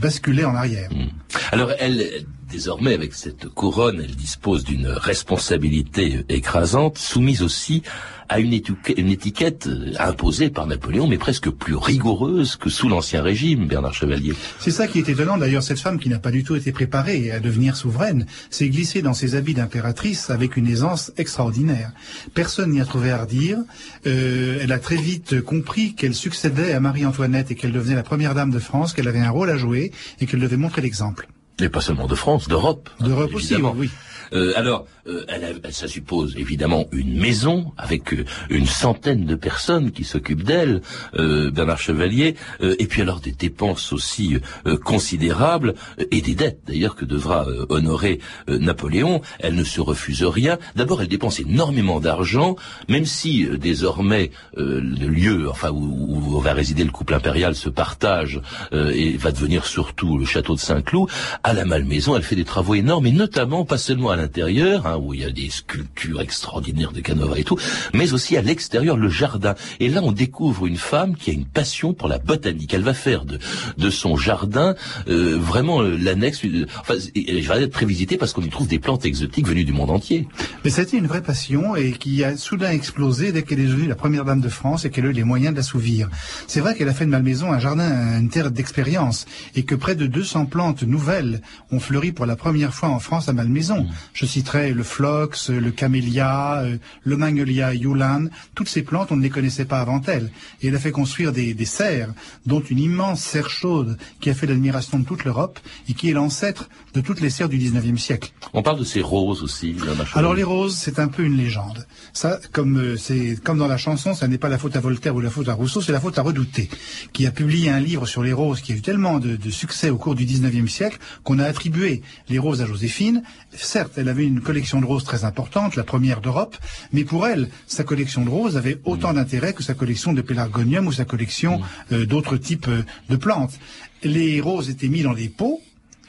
basculer 0.00 0.44
en 0.44 0.54
arrière. 0.54 0.90
Hmm. 0.92 1.08
Alors 1.52 1.72
elle, 1.78 2.26
désormais, 2.50 2.94
avec 2.94 3.14
cette 3.14 3.48
couronne, 3.48 4.00
elle 4.02 4.14
dispose 4.14 4.64
d'une 4.64 4.88
responsabilité 4.88 6.24
écrasante, 6.28 6.98
soumise 6.98 7.42
aussi 7.42 7.82
à 8.28 8.40
une, 8.40 8.52
étiquette 8.52 9.66
euh, 9.66 9.92
imposée 9.98 10.50
par 10.50 10.66
Napoléon, 10.66 11.06
mais 11.06 11.18
presque 11.18 11.50
plus 11.50 11.76
rigoureuse 11.76 12.56
que 12.56 12.70
sous 12.70 12.88
l'Ancien 12.88 13.22
Régime, 13.22 13.66
Bernard 13.66 13.94
Chevalier. 13.94 14.34
C'est 14.58 14.70
ça 14.70 14.86
qui 14.86 14.98
est 14.98 15.08
étonnant. 15.08 15.38
D'ailleurs, 15.38 15.62
cette 15.62 15.78
femme 15.78 15.98
qui 15.98 16.08
n'a 16.08 16.18
pas 16.18 16.30
du 16.30 16.42
tout 16.42 16.56
été 16.56 16.72
préparée 16.72 17.30
à 17.30 17.40
devenir 17.40 17.76
souveraine 17.76 18.26
s'est 18.50 18.68
glissée 18.68 19.02
dans 19.02 19.14
ses 19.14 19.34
habits 19.34 19.54
d'impératrice 19.54 20.30
avec 20.30 20.56
une 20.56 20.66
aisance 20.66 21.12
extraordinaire. 21.16 21.92
Personne 22.34 22.70
n'y 22.70 22.80
a 22.80 22.84
trouvé 22.84 23.10
à 23.10 23.22
redire. 23.22 23.58
Euh, 24.06 24.58
elle 24.60 24.72
a 24.72 24.78
très 24.78 24.96
vite 24.96 25.40
compris 25.40 25.94
qu'elle 25.94 26.14
succédait 26.14 26.72
à 26.72 26.80
Marie-Antoinette 26.80 27.50
et 27.50 27.54
qu'elle 27.54 27.72
devenait 27.72 27.94
la 27.94 28.02
première 28.02 28.34
dame 28.34 28.50
de 28.50 28.58
France, 28.58 28.92
qu'elle 28.92 29.08
avait 29.08 29.20
un 29.20 29.30
rôle 29.30 29.50
à 29.50 29.56
jouer 29.56 29.92
et 30.20 30.26
qu'elle 30.26 30.40
devait 30.40 30.56
montrer 30.56 30.82
l'exemple. 30.82 31.28
Et 31.60 31.68
pas 31.68 31.80
seulement 31.80 32.06
de 32.06 32.14
France, 32.14 32.48
d'Europe. 32.48 32.90
D'Europe 33.00 33.34
aussi, 33.34 33.54
oui. 33.56 33.90
Euh, 34.32 34.52
alors, 34.56 34.86
euh, 35.08 35.24
ça 35.70 35.88
suppose 35.88 36.36
évidemment 36.36 36.86
une 36.92 37.18
maison 37.18 37.72
avec 37.76 38.12
euh, 38.12 38.24
une 38.50 38.66
centaine 38.66 39.24
de 39.24 39.34
personnes 39.34 39.90
qui 39.92 40.04
s'occupent 40.04 40.42
d'elle, 40.42 40.82
Bernard 41.14 41.78
Chevalier, 41.78 42.34
et 42.60 42.86
puis 42.86 43.02
alors 43.02 43.20
des 43.20 43.32
dépenses 43.32 43.92
aussi 43.92 44.36
considérables 44.84 45.74
et 46.10 46.20
des 46.20 46.34
dettes 46.34 46.60
d'ailleurs 46.66 46.94
que 46.94 47.04
devra 47.04 47.46
honorer 47.68 48.20
Napoléon. 48.48 49.22
Elle 49.38 49.54
ne 49.54 49.64
se 49.64 49.80
refuse 49.80 50.22
rien. 50.24 50.58
D'abord, 50.74 51.02
elle 51.02 51.08
dépense 51.08 51.40
énormément 51.40 52.00
d'argent, 52.00 52.56
même 52.88 53.06
si 53.06 53.46
désormais 53.58 54.30
le 54.56 55.08
lieu, 55.08 55.48
enfin 55.48 55.70
où, 55.70 56.36
où, 56.36 56.40
va 56.40 56.52
résider 56.52 56.84
le 56.84 56.90
couple 56.90 57.14
impérial, 57.14 57.54
se 57.54 57.68
partage 57.68 58.40
et 58.72 59.16
va 59.16 59.32
devenir 59.32 59.66
surtout 59.66 60.18
le 60.18 60.24
château 60.24 60.54
de 60.54 60.60
Saint-Cloud. 60.60 61.08
À 61.42 61.52
la 61.52 61.64
Malmaison, 61.64 62.16
elle 62.16 62.22
fait 62.22 62.36
des 62.36 62.44
travaux 62.44 62.74
énormes 62.74 63.06
et 63.06 63.12
notamment 63.12 63.64
pas 63.64 63.78
seulement 63.78 64.10
à 64.10 64.15
l'intérieur, 64.16 64.86
hein, 64.86 64.98
où 65.00 65.14
il 65.14 65.20
y 65.20 65.24
a 65.24 65.30
des 65.30 65.50
sculptures 65.50 66.20
extraordinaires 66.20 66.92
de 66.92 67.00
Canova 67.00 67.38
et 67.38 67.44
tout, 67.44 67.58
mais 67.94 68.12
aussi 68.12 68.36
à 68.36 68.42
l'extérieur, 68.42 68.96
le 68.96 69.08
jardin. 69.08 69.54
Et 69.80 69.88
là, 69.88 70.00
on 70.02 70.12
découvre 70.12 70.66
une 70.66 70.76
femme 70.76 71.16
qui 71.16 71.30
a 71.30 71.32
une 71.32 71.44
passion 71.44 71.94
pour 71.94 72.08
la 72.08 72.18
botanique. 72.18 72.74
Elle 72.74 72.82
va 72.82 72.94
faire 72.94 73.24
de, 73.24 73.38
de 73.76 73.90
son 73.90 74.16
jardin 74.16 74.74
euh, 75.08 75.36
vraiment 75.38 75.82
euh, 75.82 75.96
l'annexe. 75.96 76.44
Euh, 76.44 76.66
enfin, 76.80 76.94
elle 77.14 77.42
va 77.42 77.60
être 77.60 77.72
très 77.72 77.86
visitée 77.86 78.16
parce 78.16 78.32
qu'on 78.32 78.42
y 78.42 78.48
trouve 78.48 78.68
des 78.68 78.78
plantes 78.78 79.04
exotiques 79.04 79.46
venues 79.46 79.64
du 79.64 79.72
monde 79.72 79.90
entier. 79.90 80.28
Mais 80.64 80.70
c'était 80.70 80.98
une 80.98 81.06
vraie 81.06 81.22
passion 81.22 81.76
et 81.76 81.92
qui 81.92 82.24
a 82.24 82.36
soudain 82.36 82.70
explosé 82.70 83.32
dès 83.32 83.42
qu'elle 83.42 83.60
est 83.60 83.66
devenue 83.66 83.88
la 83.88 83.94
première 83.94 84.24
dame 84.24 84.40
de 84.40 84.48
France 84.48 84.84
et 84.84 84.90
qu'elle 84.90 85.06
a 85.06 85.08
eu 85.08 85.12
les 85.12 85.24
moyens 85.24 85.52
de 85.52 85.56
l'assouvir. 85.56 86.08
C'est 86.46 86.60
vrai 86.60 86.74
qu'elle 86.74 86.88
a 86.88 86.94
fait 86.94 87.04
de 87.04 87.10
Malmaison 87.10 87.52
un 87.52 87.58
jardin, 87.58 88.18
une 88.18 88.28
terre 88.28 88.50
d'expérience 88.50 89.26
et 89.54 89.64
que 89.64 89.74
près 89.74 89.94
de 89.94 90.06
200 90.06 90.46
plantes 90.46 90.82
nouvelles 90.82 91.40
ont 91.70 91.80
fleuri 91.80 92.12
pour 92.12 92.26
la 92.26 92.36
première 92.36 92.74
fois 92.74 92.88
en 92.88 92.98
France 92.98 93.28
à 93.28 93.32
Malmaison. 93.32 93.82
Mmh. 93.82 93.88
Je 94.12 94.26
citerai 94.26 94.72
le 94.72 94.82
phlox, 94.82 95.50
le 95.50 95.70
camélia, 95.70 96.62
euh, 96.62 96.76
le 97.04 97.16
magnolia 97.16 97.74
yulan. 97.74 98.26
Toutes 98.54 98.68
ces 98.68 98.82
plantes, 98.82 99.12
on 99.12 99.16
ne 99.16 99.22
les 99.22 99.30
connaissait 99.30 99.64
pas 99.64 99.80
avant 99.80 100.00
elle. 100.06 100.30
Et 100.62 100.68
elle 100.68 100.76
a 100.76 100.80
fait 100.80 100.90
construire 100.90 101.32
des, 101.32 101.54
des 101.54 101.64
serres, 101.64 102.12
dont 102.44 102.60
une 102.60 102.78
immense 102.78 103.22
serre 103.22 103.50
chaude 103.50 103.98
qui 104.20 104.30
a 104.30 104.34
fait 104.34 104.46
l'admiration 104.46 104.98
de 104.98 105.04
toute 105.04 105.24
l'Europe 105.24 105.58
et 105.88 105.94
qui 105.94 106.10
est 106.10 106.12
l'ancêtre 106.12 106.68
de 106.94 107.00
toutes 107.00 107.20
les 107.20 107.30
serres 107.30 107.48
du 107.48 107.58
19e 107.58 107.98
siècle. 107.98 108.32
On 108.52 108.62
parle 108.62 108.78
de 108.78 108.84
ces 108.84 109.00
roses 109.00 109.42
aussi. 109.42 109.76
Alors 110.14 110.34
les 110.34 110.42
roses, 110.42 110.76
c'est 110.76 110.98
un 110.98 111.08
peu 111.08 111.22
une 111.22 111.36
légende. 111.36 111.86
Ça, 112.12 112.40
comme 112.52 112.78
euh, 112.78 112.96
c'est 112.96 113.36
comme 113.42 113.58
dans 113.58 113.66
la 113.66 113.76
chanson, 113.76 114.14
ça 114.14 114.28
n'est 114.28 114.38
pas 114.38 114.48
la 114.48 114.58
faute 114.58 114.76
à 114.76 114.80
Voltaire 114.80 115.14
ou 115.14 115.20
la 115.20 115.30
faute 115.30 115.48
à 115.48 115.54
Rousseau, 115.54 115.80
c'est 115.80 115.92
la 115.92 116.00
faute 116.00 116.18
à 116.18 116.22
Redouté, 116.22 116.68
qui 117.12 117.26
a 117.26 117.30
publié 117.30 117.70
un 117.70 117.80
livre 117.80 118.06
sur 118.06 118.22
les 118.22 118.32
roses 118.32 118.60
qui 118.60 118.72
a 118.72 118.76
eu 118.76 118.80
tellement 118.80 119.18
de, 119.18 119.36
de 119.36 119.50
succès 119.50 119.90
au 119.90 119.98
cours 119.98 120.14
du 120.14 120.24
19e 120.24 120.68
siècle 120.68 120.98
qu'on 121.24 121.38
a 121.38 121.44
attribué 121.44 122.02
les 122.28 122.38
roses 122.38 122.62
à 122.62 122.66
Joséphine. 122.66 123.22
Certes, 123.52 123.95
elle 123.96 124.08
avait 124.08 124.26
une 124.26 124.40
collection 124.40 124.80
de 124.80 124.86
roses 124.86 125.04
très 125.04 125.24
importante, 125.24 125.76
la 125.76 125.84
première 125.84 126.20
d'Europe, 126.20 126.56
mais 126.92 127.04
pour 127.04 127.26
elle, 127.26 127.48
sa 127.66 127.84
collection 127.84 128.24
de 128.24 128.30
roses 128.30 128.56
avait 128.56 128.78
autant 128.84 129.12
mm. 129.12 129.16
d'intérêt 129.16 129.52
que 129.52 129.62
sa 129.62 129.74
collection 129.74 130.12
de 130.12 130.22
pélargonium 130.22 130.86
ou 130.86 130.92
sa 130.92 131.04
collection 131.04 131.58
mm. 131.58 131.64
euh, 131.92 132.06
d'autres 132.06 132.36
types 132.36 132.68
euh, 132.68 132.84
de 133.08 133.16
plantes. 133.16 133.58
Les 134.02 134.40
roses 134.40 134.70
étaient 134.70 134.88
mises 134.88 135.04
dans 135.04 135.14
des 135.14 135.28
pots 135.28 135.60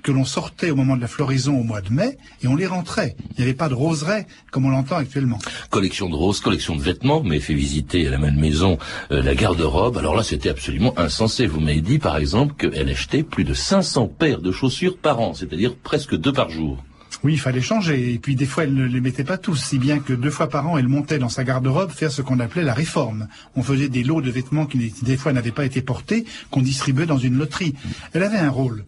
que 0.08 0.14
l'on 0.14 0.24
sortait 0.24 0.72
au 0.72 0.76
moment 0.78 0.96
de 0.96 1.02
la 1.02 1.08
floraison 1.08 1.60
au 1.60 1.64
mois 1.64 1.82
de 1.82 1.92
mai 1.92 2.18
et 2.42 2.48
on 2.48 2.56
les 2.56 2.66
rentrait. 2.66 3.18
Il 3.32 3.40
n'y 3.40 3.44
avait 3.44 3.54
pas 3.54 3.68
de 3.68 3.74
roseraie 3.74 4.26
comme 4.52 4.66
on 4.66 4.70
l'entend 4.70 4.96
actuellement. 4.96 5.38
Collection 5.70 6.10
de 6.10 6.16
roses, 6.16 6.40
collection 6.40 6.78
de 6.78 6.82
vêtements, 6.82 7.22
mais 7.24 7.42
fait 7.42 7.54
visiter 7.54 8.08
à 8.08 8.12
la 8.12 8.18
même 8.18 8.40
maison 8.40 8.78
euh, 9.12 9.22
la 9.22 9.36
garde-robe. 9.36 9.98
Alors 9.98 10.16
là, 10.16 10.24
c'était 10.24 10.48
absolument 10.48 10.98
insensé. 10.98 11.46
Vous 11.46 11.60
m'avez 11.60 11.82
dit, 11.82 12.00
par 12.00 12.16
exemple, 12.16 12.54
qu'elle 12.56 12.90
achetait 12.90 13.24
plus 13.24 13.44
de 13.44 13.54
500 13.54 14.08
paires 14.08 14.40
de 14.40 14.52
chaussures 14.54 14.98
par 14.98 15.20
an, 15.20 15.34
c'est-à-dire 15.34 15.76
presque 15.76 16.16
deux 16.16 16.32
par 16.32 16.50
jour. 16.50 16.82
Oui, 17.24 17.34
il 17.34 17.40
fallait 17.40 17.62
changer. 17.62 18.14
Et 18.14 18.20
puis 18.20 18.36
des 18.36 18.46
fois, 18.46 18.64
elle 18.64 18.74
ne 18.74 18.86
les 18.86 19.02
mettait 19.02 19.24
pas 19.24 19.38
tous, 19.38 19.56
si 19.56 19.80
bien 19.80 20.00
que 20.00 20.14
deux 20.14 20.30
fois 20.30 20.50
par 20.50 20.68
an, 20.70 20.78
elle 20.78 20.88
montait 20.88 21.20
dans 21.20 21.30
sa 21.30 21.44
garde-robe 21.44 21.92
faire 21.92 22.12
ce 22.12 22.22
qu'on 22.22 22.40
appelait 22.40 22.64
la 22.64 22.74
réforme. 22.74 23.28
On 23.56 23.64
faisait 23.64 23.90
des 23.90 24.04
lots 24.04 24.22
de 24.22 24.30
vêtements 24.30 24.66
qui 24.66 24.94
des 25.02 25.18
fois 25.18 25.34
n'avaient 25.34 25.52
pas 25.52 25.66
été 25.66 25.82
portés, 25.82 26.26
qu'on 26.52 26.62
distribuait 26.62 27.06
dans 27.06 27.18
une 27.18 27.38
loterie. 27.38 27.74
Elle 28.14 28.24
avait 28.24 28.38
un 28.38 28.50
rôle 28.50 28.86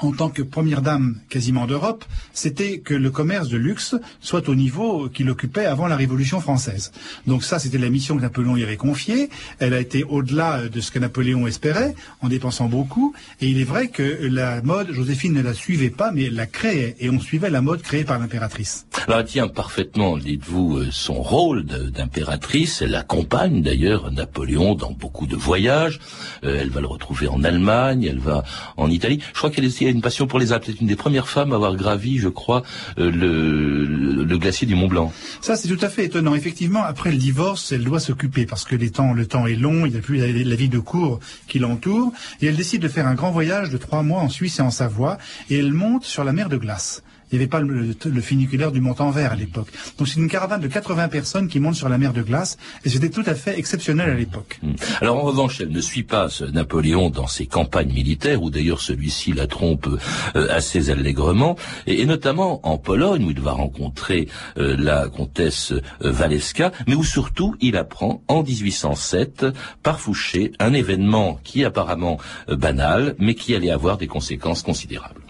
en 0.00 0.12
tant 0.12 0.28
que 0.28 0.42
première 0.42 0.82
dame 0.82 1.20
quasiment 1.28 1.66
d'Europe, 1.66 2.04
c'était 2.32 2.78
que 2.78 2.94
le 2.94 3.10
commerce 3.10 3.48
de 3.48 3.56
luxe 3.56 3.94
soit 4.20 4.48
au 4.48 4.54
niveau 4.54 5.08
qu'il 5.08 5.30
occupait 5.30 5.66
avant 5.66 5.86
la 5.86 5.96
Révolution 5.96 6.40
française. 6.40 6.92
Donc 7.26 7.44
ça, 7.44 7.58
c'était 7.58 7.78
la 7.78 7.90
mission 7.90 8.16
que 8.16 8.22
Napoléon 8.22 8.56
y 8.56 8.62
avait 8.62 8.76
confiée. 8.76 9.30
Elle 9.58 9.74
a 9.74 9.80
été 9.80 10.04
au-delà 10.04 10.68
de 10.68 10.80
ce 10.80 10.90
que 10.90 10.98
Napoléon 10.98 11.46
espérait, 11.46 11.94
en 12.20 12.28
dépensant 12.28 12.66
beaucoup. 12.66 13.14
Et 13.40 13.48
il 13.48 13.60
est 13.60 13.64
vrai 13.64 13.88
que 13.88 14.02
la 14.22 14.62
mode, 14.62 14.92
Joséphine 14.92 15.34
ne 15.34 15.42
la 15.42 15.54
suivait 15.54 15.90
pas, 15.90 16.10
mais 16.12 16.24
elle 16.24 16.34
la 16.34 16.46
créait. 16.46 16.96
Et 17.00 17.10
on 17.10 17.20
suivait 17.20 17.50
la 17.50 17.60
mode 17.60 17.82
créée 17.82 18.04
par 18.04 18.18
l'impératrice. 18.18 18.86
Alors 19.06 19.24
tient 19.24 19.48
parfaitement, 19.48 20.16
dites-vous, 20.16 20.78
euh, 20.78 20.88
son 20.90 21.14
rôle 21.14 21.64
d'impératrice. 21.64 22.82
Elle 22.82 22.94
accompagne 22.94 23.62
d'ailleurs 23.62 24.10
Napoléon 24.10 24.74
dans 24.74 24.92
beaucoup 24.92 25.26
de 25.26 25.36
voyages. 25.36 26.00
Euh, 26.44 26.58
elle 26.60 26.70
va 26.70 26.80
le 26.80 26.86
retrouver 26.86 27.28
en 27.28 27.42
Allemagne, 27.44 28.04
elle 28.04 28.18
va 28.18 28.44
en 28.76 28.90
Italie. 28.90 29.20
Je 29.32 29.38
crois 29.38 29.50
qu'elle 29.50 29.64
une 29.90 30.02
passion 30.02 30.26
pour 30.26 30.38
les 30.38 30.52
Alpes. 30.52 30.64
C'est 30.66 30.80
une 30.80 30.86
des 30.86 30.96
premières 30.96 31.28
femmes 31.28 31.52
à 31.52 31.56
avoir 31.56 31.76
gravi, 31.76 32.18
je 32.18 32.28
crois, 32.28 32.62
le, 32.96 33.84
le, 33.84 34.38
glacier 34.38 34.66
du 34.66 34.74
Mont 34.74 34.88
Blanc. 34.88 35.12
Ça, 35.40 35.56
c'est 35.56 35.68
tout 35.68 35.84
à 35.84 35.88
fait 35.88 36.04
étonnant. 36.04 36.34
Effectivement, 36.34 36.82
après 36.82 37.10
le 37.10 37.16
divorce, 37.16 37.72
elle 37.72 37.84
doit 37.84 38.00
s'occuper 38.00 38.46
parce 38.46 38.64
que 38.64 38.76
les 38.76 38.90
temps, 38.90 39.12
le 39.12 39.26
temps 39.26 39.46
est 39.46 39.54
long, 39.54 39.86
il 39.86 39.92
n'y 39.92 39.98
a 39.98 40.00
plus 40.00 40.18
la, 40.18 40.56
vie 40.56 40.68
de 40.68 40.78
cour 40.78 41.20
qui 41.46 41.58
l'entoure, 41.58 42.12
et 42.40 42.46
elle 42.46 42.56
décide 42.56 42.82
de 42.82 42.88
faire 42.88 43.06
un 43.06 43.14
grand 43.14 43.30
voyage 43.30 43.70
de 43.70 43.76
trois 43.76 44.02
mois 44.02 44.20
en 44.20 44.28
Suisse 44.28 44.58
et 44.58 44.62
en 44.62 44.70
Savoie, 44.70 45.18
et 45.50 45.58
elle 45.58 45.72
monte 45.72 46.04
sur 46.04 46.24
la 46.24 46.32
mer 46.32 46.48
de 46.48 46.56
glace. 46.56 47.02
Il 47.34 47.38
n'y 47.38 47.42
avait 47.42 47.50
pas 47.50 47.58
le, 47.58 48.20
funiculaire 48.20 48.70
du 48.70 48.80
Mont-en-Vert 48.80 49.32
à 49.32 49.34
l'époque. 49.34 49.66
Donc 49.98 50.06
c'est 50.06 50.20
une 50.20 50.28
caravane 50.28 50.60
de 50.60 50.68
80 50.68 51.08
personnes 51.08 51.48
qui 51.48 51.58
montent 51.58 51.74
sur 51.74 51.88
la 51.88 51.98
mer 51.98 52.12
de 52.12 52.22
glace 52.22 52.56
et 52.84 52.88
c'était 52.88 53.10
tout 53.10 53.24
à 53.26 53.34
fait 53.34 53.58
exceptionnel 53.58 54.08
à 54.08 54.14
l'époque. 54.14 54.60
Hmm. 54.62 54.74
Alors 55.00 55.16
en 55.16 55.22
revanche, 55.22 55.60
elle 55.60 55.72
ne 55.72 55.80
suit 55.80 56.04
pas 56.04 56.28
Napoléon 56.52 57.10
dans 57.10 57.26
ses 57.26 57.46
campagnes 57.46 57.92
militaires 57.92 58.40
où 58.40 58.50
d'ailleurs 58.50 58.80
celui-ci 58.80 59.32
la 59.32 59.48
trompe 59.48 59.88
euh, 60.36 60.46
assez 60.48 60.90
allègrement 60.90 61.56
et, 61.88 62.06
notamment 62.06 62.60
en 62.62 62.78
Pologne 62.78 63.24
où 63.24 63.30
il 63.32 63.40
va 63.40 63.50
rencontrer 63.50 64.28
euh, 64.56 64.76
la 64.78 65.08
comtesse 65.08 65.72
euh, 65.72 66.12
Waleska 66.12 66.70
mais 66.86 66.94
où 66.94 67.02
surtout 67.02 67.56
il 67.60 67.76
apprend 67.76 68.22
en 68.28 68.44
1807 68.44 69.46
par 69.82 69.98
Fouché 69.98 70.52
un 70.60 70.72
événement 70.72 71.40
qui 71.42 71.62
est 71.62 71.64
apparemment 71.64 72.18
banal 72.46 73.16
mais 73.18 73.34
qui 73.34 73.56
allait 73.56 73.72
avoir 73.72 73.98
des 73.98 74.06
conséquences 74.06 74.62
considérables. 74.62 75.20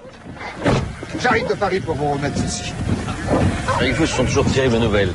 J'arrive 1.20 1.48
de 1.48 1.54
Paris 1.54 1.80
pour 1.80 1.94
vous 1.94 2.12
remettre 2.12 2.38
ici. 2.44 2.72
Les 3.80 3.92
feux 3.92 4.06
sont 4.06 4.24
toujours 4.24 4.44
terribles 4.46 4.78
nouvelles. 4.78 5.12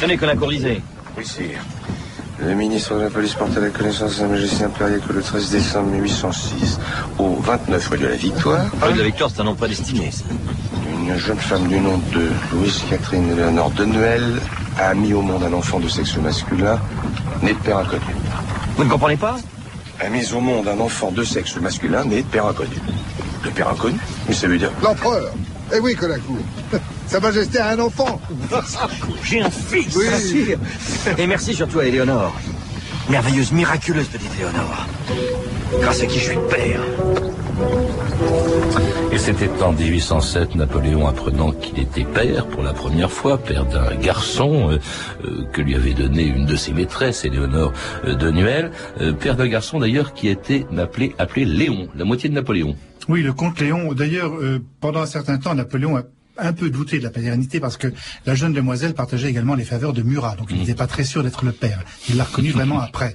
Ce 0.00 0.06
n'est 0.06 0.16
que 0.16 0.26
la 0.26 0.36
Corisée. 0.36 0.82
Oui, 1.16 1.24
sire. 1.24 1.60
Le 2.40 2.54
ministre 2.54 2.96
de 2.96 3.02
la 3.02 3.10
police 3.10 3.34
porte 3.34 3.56
à 3.56 3.60
la 3.60 3.70
connaissance 3.70 4.10
de 4.10 4.16
Sa 4.16 4.26
Majesté 4.26 4.64
impériale 4.64 5.00
que 5.06 5.12
le 5.12 5.22
13 5.22 5.50
décembre 5.50 5.90
1806, 5.90 6.80
au 7.18 7.36
29 7.36 7.88
rue 7.88 7.98
de 7.98 8.06
la 8.08 8.16
Victoire. 8.16 8.66
Rue 8.82 8.92
de 8.92 8.98
la 8.98 9.04
Victoire, 9.04 9.30
c'est 9.32 9.40
un 9.40 9.44
nom 9.44 9.54
prédestiné. 9.54 10.10
Une 10.98 11.16
jeune 11.16 11.38
femme 11.38 11.68
du 11.68 11.78
nom 11.78 11.98
de 12.12 12.28
Louise 12.52 12.82
Catherine 12.90 13.30
Eleanor 13.30 13.70
Denuel 13.70 14.40
a 14.78 14.94
mis 14.94 15.14
au 15.14 15.22
monde 15.22 15.44
un 15.44 15.52
enfant 15.52 15.78
de 15.78 15.88
sexe 15.88 16.16
masculin, 16.16 16.78
né 17.42 17.52
de 17.52 17.58
père 17.58 17.78
inconnu. 17.78 18.02
Vous 18.76 18.84
ne 18.84 18.90
comprenez 18.90 19.16
pas? 19.16 19.36
A 20.00 20.08
mis 20.08 20.32
au 20.32 20.40
monde 20.40 20.66
un 20.66 20.80
enfant 20.80 21.12
de 21.12 21.22
sexe 21.22 21.56
masculin, 21.56 22.04
né 22.04 22.22
de 22.22 22.26
père 22.26 22.46
inconnu. 22.46 22.76
Le 23.44 23.50
père 23.50 23.68
inconnu 23.68 23.98
Mais 24.28 24.34
ça 24.34 24.46
veut 24.46 24.58
dire 24.58 24.70
L'empereur 24.82 25.32
Eh 25.74 25.80
oui, 25.80 25.94
Conacour 25.94 26.38
Sa 27.06 27.20
Majesté 27.20 27.58
a 27.58 27.70
un 27.70 27.78
enfant 27.78 28.20
J'ai 29.22 29.42
un 29.42 29.50
fils 29.50 29.94
oui. 29.96 30.54
Et 31.18 31.26
merci 31.26 31.54
surtout 31.54 31.80
à 31.80 31.86
Éléonore. 31.86 32.34
Merveilleuse, 33.10 33.52
miraculeuse 33.52 34.08
petite 34.08 34.34
Éléonore. 34.34 34.86
Grâce 35.80 36.00
à 36.00 36.06
qui 36.06 36.18
je 36.18 36.24
suis 36.30 36.38
père. 36.48 36.80
Et 39.12 39.18
c'était 39.18 39.50
en 39.62 39.72
1807, 39.72 40.54
Napoléon 40.54 41.06
apprenant 41.06 41.52
qu'il 41.52 41.78
était 41.78 42.04
père 42.04 42.46
pour 42.46 42.62
la 42.62 42.72
première 42.72 43.10
fois, 43.12 43.38
père 43.38 43.64
d'un 43.64 43.94
garçon 43.94 44.70
euh, 44.70 44.78
euh, 45.24 45.44
que 45.52 45.60
lui 45.60 45.74
avait 45.74 45.94
donné 45.94 46.24
une 46.24 46.46
de 46.46 46.56
ses 46.56 46.72
maîtresses, 46.72 47.24
Éléonore 47.24 47.72
euh, 48.06 48.14
de 48.14 48.30
Nuel, 48.30 48.70
père 49.20 49.36
d'un 49.36 49.46
garçon 49.46 49.78
d'ailleurs 49.78 50.14
qui 50.14 50.28
était 50.28 50.66
appelé, 50.76 51.14
appelé 51.18 51.44
Léon, 51.44 51.88
la 51.94 52.04
moitié 52.04 52.28
de 52.28 52.34
Napoléon. 52.34 52.74
Oui, 53.08 53.22
le 53.22 53.32
comte 53.32 53.60
Léon. 53.60 53.92
D'ailleurs, 53.92 54.32
pendant 54.80 55.00
un 55.00 55.06
certain 55.06 55.38
temps, 55.38 55.54
Napoléon 55.54 55.96
a 55.96 56.02
un 56.38 56.52
peu 56.52 56.70
douté 56.70 56.98
de 56.98 57.04
la 57.04 57.10
paternité 57.10 57.60
parce 57.60 57.76
que 57.76 57.88
la 58.26 58.34
jeune 58.34 58.52
demoiselle 58.52 58.94
partageait 58.94 59.28
également 59.28 59.54
les 59.54 59.64
faveurs 59.64 59.92
de 59.92 60.02
Murat, 60.02 60.34
donc 60.36 60.48
il 60.50 60.56
mmh. 60.56 60.60
n'était 60.60 60.74
pas 60.74 60.86
très 60.86 61.04
sûr 61.04 61.22
d'être 61.22 61.44
le 61.44 61.52
père. 61.52 61.84
Il 62.08 62.16
l'a 62.16 62.24
reconnu 62.24 62.50
vraiment 62.50 62.80
après. 62.80 63.14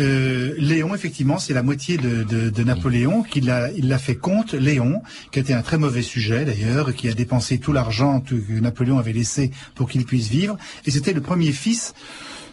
Euh, 0.00 0.54
Léon, 0.58 0.94
effectivement, 0.94 1.38
c'est 1.38 1.54
la 1.54 1.62
moitié 1.62 1.96
de, 1.96 2.22
de, 2.22 2.50
de 2.50 2.64
Napoléon 2.64 3.22
qu'il 3.22 3.50
a, 3.50 3.70
il 3.72 3.88
l'a 3.88 3.98
fait 3.98 4.16
comte 4.16 4.52
Léon, 4.52 5.02
qui 5.30 5.38
était 5.38 5.54
un 5.54 5.62
très 5.62 5.78
mauvais 5.78 6.02
sujet 6.02 6.44
d'ailleurs, 6.44 6.94
qui 6.94 7.08
a 7.08 7.14
dépensé 7.14 7.58
tout 7.58 7.72
l'argent 7.72 8.20
que 8.20 8.34
Napoléon 8.60 8.98
avait 8.98 9.12
laissé 9.12 9.50
pour 9.74 9.88
qu'il 9.88 10.04
puisse 10.04 10.28
vivre, 10.28 10.56
et 10.84 10.90
c'était 10.90 11.12
le 11.12 11.20
premier 11.20 11.52
fils 11.52 11.94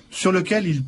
sur 0.10 0.32
lequel 0.32 0.68
il 0.68 0.84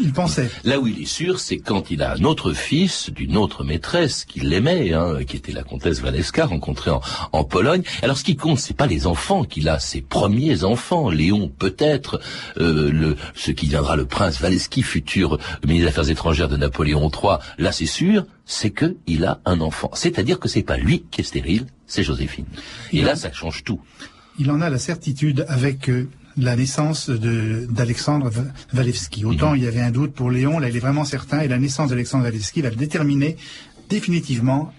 il 0.00 0.12
pensait. 0.12 0.50
Là 0.64 0.78
où 0.78 0.86
il 0.86 1.02
est 1.02 1.06
sûr, 1.06 1.40
c'est 1.40 1.58
quand 1.58 1.90
il 1.90 2.02
a 2.02 2.14
un 2.14 2.24
autre 2.24 2.52
fils 2.52 3.10
d'une 3.10 3.36
autre 3.36 3.64
maîtresse 3.64 4.24
qu'il 4.24 4.52
aimait, 4.52 4.92
hein, 4.92 5.18
qui 5.26 5.36
était 5.36 5.52
la 5.52 5.62
comtesse 5.62 6.02
Waleska, 6.02 6.46
rencontrée 6.46 6.90
en, 7.32 7.44
Pologne. 7.44 7.82
Alors 8.02 8.18
ce 8.18 8.24
qui 8.24 8.36
compte, 8.36 8.58
c'est 8.58 8.76
pas 8.76 8.86
les 8.86 9.06
enfants 9.06 9.44
qu'il 9.44 9.68
a, 9.68 9.78
ses 9.78 10.02
premiers 10.02 10.64
enfants. 10.64 11.08
Léon, 11.08 11.48
peut-être, 11.48 12.20
euh, 12.58 12.90
le, 12.90 13.16
ce 13.34 13.52
qui 13.52 13.66
viendra 13.66 13.96
le 13.96 14.04
prince 14.04 14.40
Waleski, 14.40 14.82
futur 14.82 15.38
ministre 15.64 15.84
des 15.84 15.86
Affaires 15.86 16.10
étrangères 16.10 16.48
de 16.48 16.56
Napoléon 16.56 17.10
III. 17.10 17.38
Là, 17.58 17.72
c'est 17.72 17.86
sûr, 17.86 18.26
c'est 18.44 18.70
que 18.70 18.96
il 19.06 19.24
a 19.24 19.40
un 19.44 19.60
enfant. 19.60 19.90
C'est-à-dire 19.94 20.38
que 20.38 20.48
c'est 20.48 20.62
pas 20.62 20.76
lui 20.76 21.04
qui 21.10 21.20
est 21.20 21.24
stérile, 21.24 21.66
c'est 21.86 22.02
Joséphine. 22.02 22.46
Et 22.92 23.02
là, 23.02 23.16
ça 23.16 23.32
change 23.32 23.64
tout. 23.64 23.80
Il 24.38 24.50
en 24.50 24.60
a 24.60 24.70
la 24.70 24.78
certitude 24.78 25.44
avec 25.48 25.88
euh, 25.88 26.08
la 26.38 26.56
naissance 26.56 27.10
d'Alexandre 27.10 28.30
Walewski. 28.74 29.24
Autant 29.24 29.54
il 29.54 29.64
y 29.64 29.66
avait 29.66 29.80
un 29.80 29.90
doute 29.90 30.12
pour 30.14 30.30
Léon, 30.30 30.58
là 30.58 30.68
il 30.68 30.76
est 30.76 30.80
vraiment 30.80 31.04
certain, 31.04 31.40
et 31.40 31.48
la 31.48 31.58
naissance 31.58 31.90
d'Alexandre 31.90 32.24
Walewski 32.24 32.62
va 32.62 32.70
le 32.70 32.76
déterminer 32.76 33.36
définitivement 33.88 34.72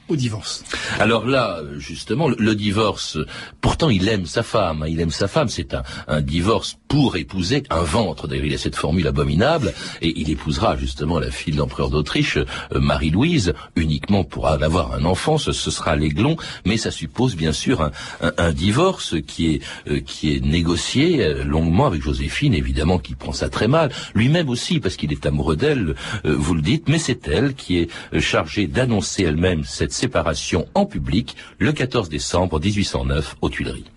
Alors 1.00 1.26
là, 1.26 1.62
justement, 1.78 2.30
le, 2.30 2.56
divorce, 2.56 3.18
pourtant 3.62 3.90
il 3.90 4.08
aime 4.08 4.26
sa 4.26 4.44
femme, 4.44 4.84
hein, 4.84 4.88
il 4.90 5.00
aime 5.00 5.12
sa 5.12 5.28
femme, 5.28 5.50
c'est 5.50 5.76
un, 6.08 6.22
divorce 6.22 6.78
pour 6.88 7.16
épouser 7.16 7.64
un 7.70 7.84
ventre. 7.84 8.28
D'ailleurs, 8.28 8.46
il 8.46 8.54
a 8.54 8.58
cette 8.58 8.76
formule 8.76 9.08
abominable, 9.08 9.74
et 10.02 10.20
il 10.20 10.30
épousera 10.30 10.76
justement 10.76 11.20
la 11.20 11.32
fille 11.32 11.54
de 11.54 11.60
l'empereur 11.60 11.90
d'Autriche, 11.90 12.38
euh, 12.38 12.46
Marie-Louise, 12.80 13.54
uniquement 13.76 14.24
pour 14.24 14.48
avoir 14.48 14.94
un 14.94 15.06
enfant, 15.06 15.38
ce, 15.38 15.52
sera 15.52 15.96
l'aiglon, 15.96 16.36
mais 16.66 16.78
ça 16.78 16.92
suppose 16.92 17.36
bien 17.36 17.54
sûr 17.54 17.92
un, 18.22 18.52
divorce 18.52 19.16
qui 19.28 19.54
est, 19.54 19.62
euh, 19.90 20.02
négocié 20.42 21.24
euh, 21.24 21.44
longuement 21.44 21.86
avec 21.86 22.02
Joséphine, 22.02 22.54
évidemment, 22.54 22.98
qui 22.98 23.16
prend 23.16 23.34
ça 23.34 23.50
très 23.50 23.68
mal, 23.68 23.92
lui-même 24.16 24.50
aussi, 24.50 24.80
parce 24.80 24.96
qu'il 24.96 25.12
est 25.12 25.26
amoureux 25.26 25.56
d'elle, 25.56 25.96
vous 26.24 26.54
le 26.56 26.62
dites, 26.62 26.90
mais 26.90 26.98
c'est 26.98 27.28
elle 27.28 27.54
qui 27.54 27.78
est 27.78 28.20
chargée 28.20 28.68
d'annoncer 28.68 29.24
elle-même 29.24 29.64
cette 29.64 29.94
séparation 30.00 30.66
en 30.74 30.86
public 30.86 31.36
le 31.58 31.74
14 31.74 32.08
décembre 32.08 32.60
1809 32.60 33.36
aux 33.42 33.50
Tuileries. 33.50 33.92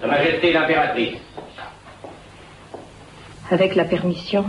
Sa 0.00 0.06
Majesté 0.06 0.52
l'impératrice. 0.52 1.18
Avec 3.50 3.74
la 3.74 3.84
permission 3.84 4.46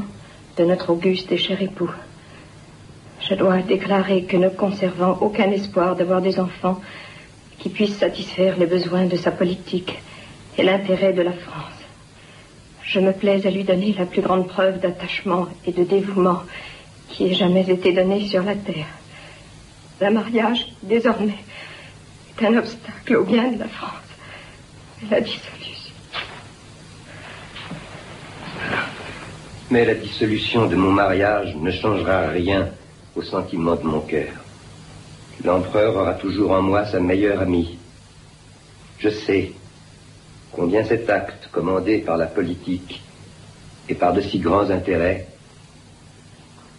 de 0.58 0.64
notre 0.64 0.92
auguste 0.92 1.32
et 1.34 1.38
cher 1.38 1.62
époux, 1.62 1.92
je 3.28 3.36
dois 3.36 3.60
déclarer 3.62 4.24
que 4.24 4.38
ne 4.38 4.48
conservant 4.50 5.18
aucun 5.20 5.52
espoir 5.52 5.98
d'avoir 5.98 6.22
des 6.22 6.40
enfants 6.40 6.80
qui 7.60 7.70
puissent 7.70 7.98
satisfaire 7.98 8.58
les 8.58 8.66
besoins 8.66 9.06
de 9.06 9.18
sa 9.18 9.32
politique 9.32 10.00
et 10.58 10.64
l'intérêt 10.64 11.12
de 11.12 11.24
la 11.24 11.34
France, 11.34 11.80
je 12.84 13.00
me 13.02 13.12
plais 13.12 13.46
à 13.46 13.50
lui 13.50 13.66
donner 13.66 13.94
la 13.98 14.06
plus 14.06 14.22
grande 14.22 14.48
preuve 14.48 14.80
d'attachement 14.80 15.48
et 15.66 15.74
de 15.74 15.84
dévouement 15.84 16.44
qui 17.10 17.26
ait 17.28 17.34
jamais 17.34 17.70
été 17.70 17.92
donnée 17.92 18.26
sur 18.28 18.44
la 18.44 18.56
terre. 18.56 18.88
Le 20.02 20.10
mariage, 20.12 20.68
désormais, 20.84 21.38
est 22.38 22.46
un 22.46 22.58
obstacle 22.58 23.16
au 23.16 23.24
bien 23.24 23.52
de 23.52 23.60
la 23.60 23.68
France. 23.68 23.94
La 25.10 25.22
dissolution. 25.22 25.94
Mais 29.72 29.86
la 29.86 29.96
dissolution 29.96 30.68
de 30.68 30.76
mon 30.76 30.92
mariage 30.92 31.56
ne 31.56 31.72
changera 31.72 32.28
rien 32.28 32.70
au 33.16 33.22
sentiment 33.22 33.76
de 33.76 33.84
mon 33.84 34.02
cœur. 34.02 34.34
L'empereur 35.44 35.96
aura 35.96 36.14
toujours 36.16 36.52
en 36.52 36.62
moi 36.62 36.86
sa 36.86 37.00
meilleure 37.00 37.42
amie. 37.42 37.78
Je 39.00 39.10
sais 39.10 39.54
combien 40.52 40.84
cet 40.84 41.10
acte 41.10 41.50
commandé 41.52 42.00
par 42.00 42.18
la 42.18 42.26
politique 42.26 43.02
et 43.88 43.96
par 43.96 44.14
de 44.14 44.22
si 44.22 44.40
grands 44.40 44.70
intérêts 44.70 45.28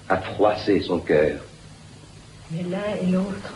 a 0.09 0.19
froissé 0.19 0.81
son 0.81 0.99
cœur 0.99 1.39
mais 2.51 2.63
l'un 2.71 2.79
et 3.03 3.11
l'autre, 3.11 3.55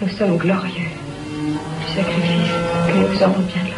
nous 0.00 0.08
sommes 0.08 0.36
glorieux 0.36 0.72
du 0.72 1.94
sacrifice 1.94 2.50
que 2.86 2.92
nous 2.92 3.22
avons 3.22 3.40
bien 3.40 3.62
de 3.64 3.70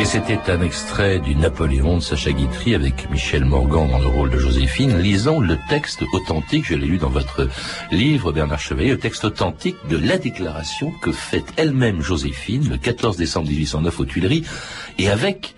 Et 0.00 0.04
c'était 0.06 0.50
un 0.50 0.62
extrait 0.62 1.18
du 1.18 1.34
Napoléon 1.34 1.98
de 1.98 2.02
Sacha 2.02 2.32
Guitry 2.32 2.74
avec 2.74 3.10
Michel 3.10 3.44
Morgan 3.44 3.90
dans 3.90 3.98
le 3.98 4.06
rôle 4.06 4.30
de 4.30 4.38
Joséphine. 4.38 4.98
Lisons 4.98 5.40
le 5.40 5.58
texte 5.68 6.02
authentique, 6.14 6.64
je 6.66 6.74
l'ai 6.74 6.86
lu 6.86 6.96
dans 6.96 7.10
votre 7.10 7.50
livre 7.90 8.32
Bernard 8.32 8.60
Chevalier, 8.60 8.92
le 8.92 8.98
texte 8.98 9.24
authentique 9.24 9.76
de 9.90 9.98
la 9.98 10.16
déclaration 10.16 10.90
que 11.02 11.12
fait 11.12 11.44
elle-même 11.58 12.00
Joséphine 12.00 12.66
le 12.70 12.78
14 12.78 13.18
décembre 13.18 13.48
1809 13.48 14.00
aux 14.00 14.04
Tuileries 14.06 14.46
et 14.96 15.10
avec 15.10 15.54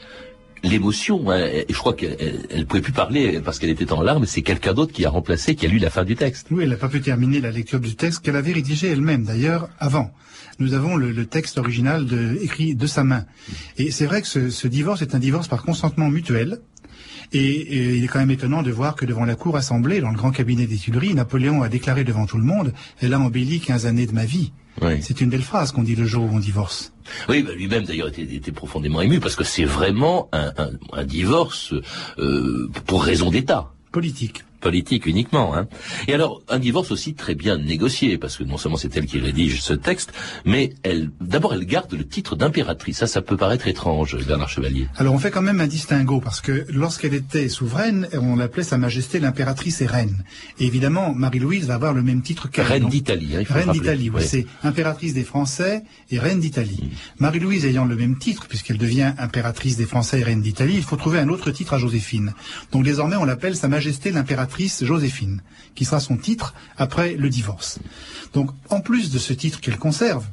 l'émotion. 0.62 1.30
Hein, 1.30 1.46
et 1.52 1.66
je 1.68 1.76
crois 1.76 1.94
qu'elle 1.94 2.46
ne 2.56 2.64
pouvait 2.64 2.82
plus 2.82 2.92
parler 2.92 3.40
parce 3.40 3.58
qu'elle 3.58 3.70
était 3.70 3.92
en 3.92 4.02
larmes. 4.02 4.26
C'est 4.26 4.42
quelqu'un 4.42 4.74
d'autre 4.74 4.92
qui 4.92 5.04
a 5.04 5.10
remplacé, 5.10 5.54
qui 5.54 5.66
a 5.66 5.68
lu 5.68 5.78
la 5.78 5.90
fin 5.90 6.04
du 6.04 6.16
texte. 6.16 6.48
Oui, 6.50 6.64
elle 6.64 6.70
n'a 6.70 6.76
pas 6.76 6.88
pu 6.88 7.00
terminer 7.00 7.40
la 7.40 7.50
lecture 7.50 7.80
du 7.80 7.94
texte 7.94 8.24
qu'elle 8.24 8.36
avait 8.36 8.52
rédigé 8.52 8.88
elle-même, 8.88 9.24
d'ailleurs, 9.24 9.68
avant. 9.78 10.12
Nous 10.58 10.74
avons 10.74 10.96
le, 10.96 11.26
texte 11.26 11.58
original 11.58 12.06
écrit 12.40 12.74
de 12.74 12.86
sa 12.86 13.04
main. 13.04 13.24
Et 13.78 13.90
c'est 13.90 14.06
vrai 14.06 14.20
que 14.22 14.28
ce, 14.28 14.50
ce, 14.50 14.68
divorce 14.68 15.02
est 15.02 15.14
un 15.14 15.18
divorce 15.18 15.48
par 15.48 15.62
consentement 15.62 16.08
mutuel. 16.08 16.60
Et, 17.32 17.96
il 17.96 18.04
est 18.04 18.08
quand 18.08 18.18
même 18.18 18.30
étonnant 18.30 18.62
de 18.62 18.70
voir 18.70 18.94
que 18.94 19.06
devant 19.06 19.24
la 19.24 19.34
cour 19.34 19.56
assemblée, 19.56 20.00
dans 20.00 20.10
le 20.10 20.16
grand 20.16 20.30
cabinet 20.30 20.66
des 20.66 20.76
Tuileries, 20.76 21.14
Napoléon 21.14 21.62
a 21.62 21.68
déclaré 21.68 22.04
devant 22.04 22.26
tout 22.26 22.36
le 22.36 22.44
monde 22.44 22.72
Elle 23.00 23.14
a 23.14 23.20
embelli 23.20 23.60
15 23.60 23.86
années 23.86 24.06
de 24.06 24.12
ma 24.12 24.24
vie. 24.24 24.52
C'est 25.00 25.20
une 25.20 25.30
belle 25.30 25.42
phrase 25.42 25.72
qu'on 25.72 25.82
dit 25.82 25.94
le 25.94 26.06
jour 26.06 26.24
où 26.24 26.34
on 26.34 26.38
divorce. 26.38 26.92
Oui, 27.28 27.42
bah, 27.42 27.52
lui-même 27.54 27.84
d'ailleurs 27.84 28.08
était, 28.08 28.52
profondément 28.52 29.00
ému 29.00 29.20
parce 29.20 29.36
que 29.36 29.44
c'est 29.44 29.64
vraiment 29.64 30.28
un, 30.32 31.04
divorce 31.04 31.74
euh, 32.18 32.68
pour 32.86 33.04
raison 33.04 33.30
d'État. 33.30 33.72
Politique 33.92 34.44
politique 34.62 35.04
uniquement. 35.06 35.54
Hein. 35.54 35.66
Et 36.08 36.14
alors, 36.14 36.42
un 36.48 36.58
divorce 36.58 36.90
aussi 36.90 37.14
très 37.14 37.34
bien 37.34 37.58
négocié, 37.58 38.16
parce 38.16 38.36
que 38.38 38.44
non 38.44 38.56
seulement 38.56 38.78
c'est 38.78 38.96
elle 38.96 39.06
qui 39.06 39.18
rédige 39.18 39.60
ce 39.60 39.74
texte, 39.74 40.12
mais 40.46 40.72
elle, 40.82 41.10
d'abord, 41.20 41.52
elle 41.52 41.66
garde 41.66 41.92
le 41.92 42.06
titre 42.06 42.36
d'impératrice. 42.36 42.98
Ça, 42.98 43.06
ça 43.06 43.20
peut 43.20 43.36
paraître 43.36 43.66
étrange, 43.68 44.16
Bernard 44.26 44.48
Chevalier. 44.48 44.86
Alors, 44.96 45.12
on 45.12 45.18
fait 45.18 45.30
quand 45.30 45.42
même 45.42 45.60
un 45.60 45.66
distinguo, 45.66 46.20
parce 46.20 46.40
que 46.40 46.64
lorsqu'elle 46.70 47.14
était 47.14 47.48
souveraine, 47.48 48.08
on 48.14 48.36
l'appelait 48.36 48.62
Sa 48.62 48.78
Majesté 48.78 49.20
l'impératrice 49.20 49.82
et 49.82 49.86
reine. 49.86 50.24
Et 50.58 50.66
évidemment, 50.66 51.12
Marie-Louise 51.14 51.66
va 51.66 51.74
avoir 51.74 51.92
le 51.92 52.02
même 52.02 52.22
titre 52.22 52.48
qu'elle. 52.48 52.66
Reine 52.66 52.88
d'Italie. 52.88 53.36
Hein, 53.36 53.42
reine 53.48 53.72
d'Italie, 53.72 54.10
oui. 54.10 54.22
C'est 54.24 54.46
impératrice 54.62 55.12
des 55.12 55.24
Français 55.24 55.82
et 56.10 56.18
reine 56.18 56.40
d'Italie. 56.40 56.80
Mm. 56.82 56.96
Marie-Louise 57.18 57.66
ayant 57.66 57.84
le 57.84 57.96
même 57.96 58.16
titre, 58.16 58.46
puisqu'elle 58.46 58.78
devient 58.78 59.12
impératrice 59.18 59.76
des 59.76 59.86
Français 59.86 60.20
et 60.20 60.22
reine 60.22 60.40
d'Italie, 60.40 60.74
il 60.76 60.84
faut 60.84 60.96
trouver 60.96 61.18
un 61.18 61.28
autre 61.28 61.50
titre 61.50 61.74
à 61.74 61.78
Joséphine. 61.78 62.32
Donc 62.70 62.84
désormais, 62.84 63.16
on 63.16 63.24
l'appelle 63.24 63.56
Sa 63.56 63.68
Majesté 63.68 64.12
l'impératrice 64.12 64.51
Joséphine, 64.82 65.42
qui 65.74 65.84
sera 65.84 66.00
son 66.00 66.16
titre 66.16 66.54
après 66.76 67.14
le 67.14 67.28
divorce. 67.28 67.78
Donc, 68.34 68.50
en 68.70 68.80
plus 68.80 69.10
de 69.10 69.18
ce 69.18 69.32
titre 69.32 69.60
qu'elle 69.60 69.78
conserve, 69.78 70.26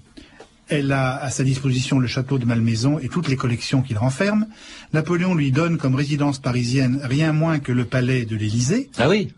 elle 0.67 0.91
a 0.91 1.15
à 1.15 1.29
sa 1.32 1.43
disposition 1.43 1.99
le 1.99 2.08
château 2.08 2.38
de 2.38 2.45
Malmaison 2.45 2.99
et 2.99 3.10
toutes 3.10 3.27
les 3.27 3.36
collections 3.36 3.82
qu'il 3.82 3.97
renferme. 3.97 4.45
Napoléon 4.93 5.34
lui 5.34 5.51
donne 5.51 5.77
comme 5.77 5.95
résidence 5.95 6.39
parisienne 6.39 6.99
rien 7.03 7.34
moins 7.34 7.60
que 7.60 7.71
le 7.71 7.86
palais 7.86 8.25
de 8.25 8.36
l'Élysée. 8.36 8.89
Ah 8.97 9.10
oui 9.10 9.34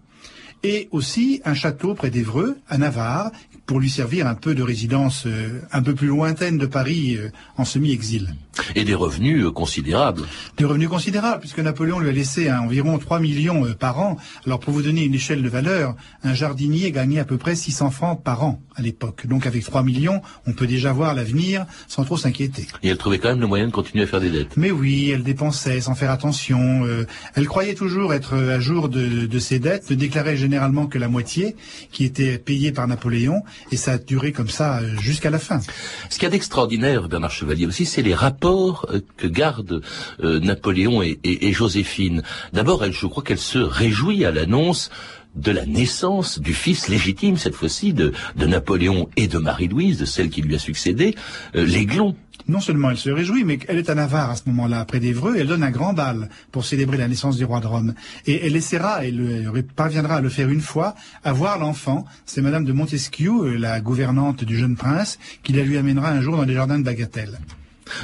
et 0.63 0.87
aussi 0.91 1.41
un 1.45 1.53
château 1.53 1.93
près 1.95 2.09
d'Evreux, 2.09 2.57
à 2.69 2.77
Navarre, 2.77 3.31
pour 3.71 3.79
lui 3.79 3.89
servir 3.89 4.27
un 4.27 4.35
peu 4.35 4.53
de 4.53 4.63
résidence 4.63 5.23
euh, 5.25 5.61
un 5.71 5.81
peu 5.81 5.95
plus 5.95 6.07
lointaine 6.07 6.57
de 6.57 6.65
Paris 6.65 7.15
euh, 7.15 7.29
en 7.55 7.63
semi-exil. 7.63 8.35
Et 8.75 8.83
des 8.83 8.95
revenus 8.95 9.45
euh, 9.45 9.49
considérables. 9.49 10.23
Des 10.57 10.65
revenus 10.65 10.89
considérables, 10.89 11.39
puisque 11.39 11.59
Napoléon 11.59 11.99
lui 11.99 12.09
a 12.09 12.11
laissé 12.11 12.51
environ 12.51 12.97
3 12.97 13.21
millions 13.21 13.63
par 13.79 14.01
an. 14.01 14.17
Alors 14.45 14.59
pour 14.59 14.73
vous 14.73 14.81
donner 14.81 15.05
une 15.05 15.13
échelle 15.13 15.41
de 15.41 15.47
valeur, 15.47 15.95
un 16.25 16.33
jardinier 16.33 16.91
gagnait 16.91 17.21
à 17.21 17.23
peu 17.23 17.37
près 17.37 17.55
600 17.55 17.91
francs 17.91 18.21
par 18.21 18.43
an 18.43 18.61
à 18.75 18.81
l'époque. 18.81 19.25
Donc 19.25 19.47
avec 19.47 19.63
3 19.63 19.83
millions, 19.83 20.21
on 20.45 20.51
peut 20.51 20.67
déjà 20.67 20.91
voir 20.91 21.13
l'avenir 21.13 21.65
sans 21.87 22.03
trop 22.03 22.17
s'inquiéter. 22.17 22.67
Et 22.83 22.89
elle 22.89 22.97
trouvait 22.97 23.19
quand 23.19 23.29
même 23.29 23.39
le 23.39 23.47
moyen 23.47 23.67
de 23.67 23.71
continuer 23.71 24.03
à 24.03 24.07
faire 24.07 24.19
des 24.19 24.31
dettes. 24.31 24.57
Mais 24.57 24.71
oui, 24.71 25.11
elle 25.11 25.23
dépensait 25.23 25.79
sans 25.79 25.95
faire 25.95 26.11
attention. 26.11 26.85
elle 27.35 27.47
croyait 27.47 27.75
toujours 27.75 28.13
être 28.13 28.35
à 28.35 28.59
jour 28.59 28.89
de, 28.89 29.27
de 29.27 29.39
ses 29.39 29.59
dettes, 29.59 29.89
ne 29.89 29.95
déclarait 29.95 30.35
généralement 30.35 30.87
que 30.87 30.97
la 30.97 31.07
moitié, 31.07 31.55
qui 31.93 32.03
était 32.03 32.37
payée 32.37 32.73
par 32.73 32.85
Napoléon, 32.89 33.43
et 33.71 33.77
ça 33.77 33.93
a 33.93 33.97
duré 33.97 34.31
comme 34.31 34.49
ça 34.49 34.79
euh, 34.79 34.97
jusqu'à 34.99 35.29
la 35.29 35.39
fin. 35.39 35.59
Ce 36.09 36.15
qu'il 36.15 36.23
y 36.23 36.25
a 36.25 36.29
d'extraordinaire, 36.29 37.07
Bernard 37.07 37.31
Chevalier 37.31 37.65
aussi, 37.65 37.85
c'est 37.85 38.01
les 38.01 38.13
rapports 38.13 38.85
euh, 38.89 38.99
que 39.17 39.27
gardent 39.27 39.81
euh, 40.23 40.39
Napoléon 40.39 41.01
et, 41.01 41.53
Joséphine. 41.53 42.23
D'abord, 42.53 42.83
je 42.91 43.07
crois 43.07 43.23
qu'elle 43.23 43.37
se 43.37 43.59
réjouit 43.59 44.25
à 44.25 44.31
l'annonce 44.31 44.89
de 45.35 45.51
la 45.51 45.65
naissance 45.65 46.39
du 46.39 46.53
fils 46.53 46.87
légitime, 46.87 47.37
cette 47.37 47.55
fois-ci, 47.55 47.93
de, 47.93 48.13
Napoléon 48.35 49.09
et 49.15 49.27
de 49.27 49.37
Marie-Louise, 49.37 49.97
de 49.97 50.05
celle 50.05 50.29
qui 50.29 50.41
lui 50.41 50.55
a 50.55 50.59
succédé, 50.59 51.15
l'Aiglon 51.53 52.15
non 52.47 52.59
seulement 52.59 52.91
elle 52.91 52.97
se 52.97 53.09
réjouit, 53.09 53.43
mais 53.43 53.59
elle 53.67 53.77
est 53.77 53.89
à 53.89 53.95
Navarre 53.95 54.31
à 54.31 54.35
ce 54.35 54.43
moment-là, 54.47 54.85
près 54.85 54.99
d'Evreux, 54.99 55.35
et 55.35 55.39
elle 55.39 55.47
donne 55.47 55.63
un 55.63 55.71
grand 55.71 55.93
bal 55.93 56.29
pour 56.51 56.65
célébrer 56.65 56.97
la 56.97 57.07
naissance 57.07 57.37
du 57.37 57.45
roi 57.45 57.59
de 57.59 57.67
Rome. 57.67 57.93
Et 58.25 58.45
elle 58.45 58.55
essaiera, 58.55 59.05
elle, 59.05 59.63
parviendra 59.75 60.15
à 60.15 60.21
le 60.21 60.29
faire 60.29 60.49
une 60.49 60.61
fois, 60.61 60.95
à 61.23 61.33
voir 61.33 61.59
l'enfant. 61.59 62.05
C'est 62.25 62.41
Madame 62.41 62.65
de 62.65 62.73
Montesquieu, 62.73 63.31
euh, 63.31 63.57
la 63.57 63.81
gouvernante 63.81 64.43
du 64.43 64.57
jeune 64.57 64.75
prince, 64.75 65.19
qui 65.43 65.53
la 65.53 65.63
lui 65.63 65.77
amènera 65.77 66.09
un 66.09 66.21
jour 66.21 66.37
dans 66.37 66.45
les 66.45 66.53
jardins 66.53 66.79
de 66.79 66.83
Bagatelle. 66.83 67.39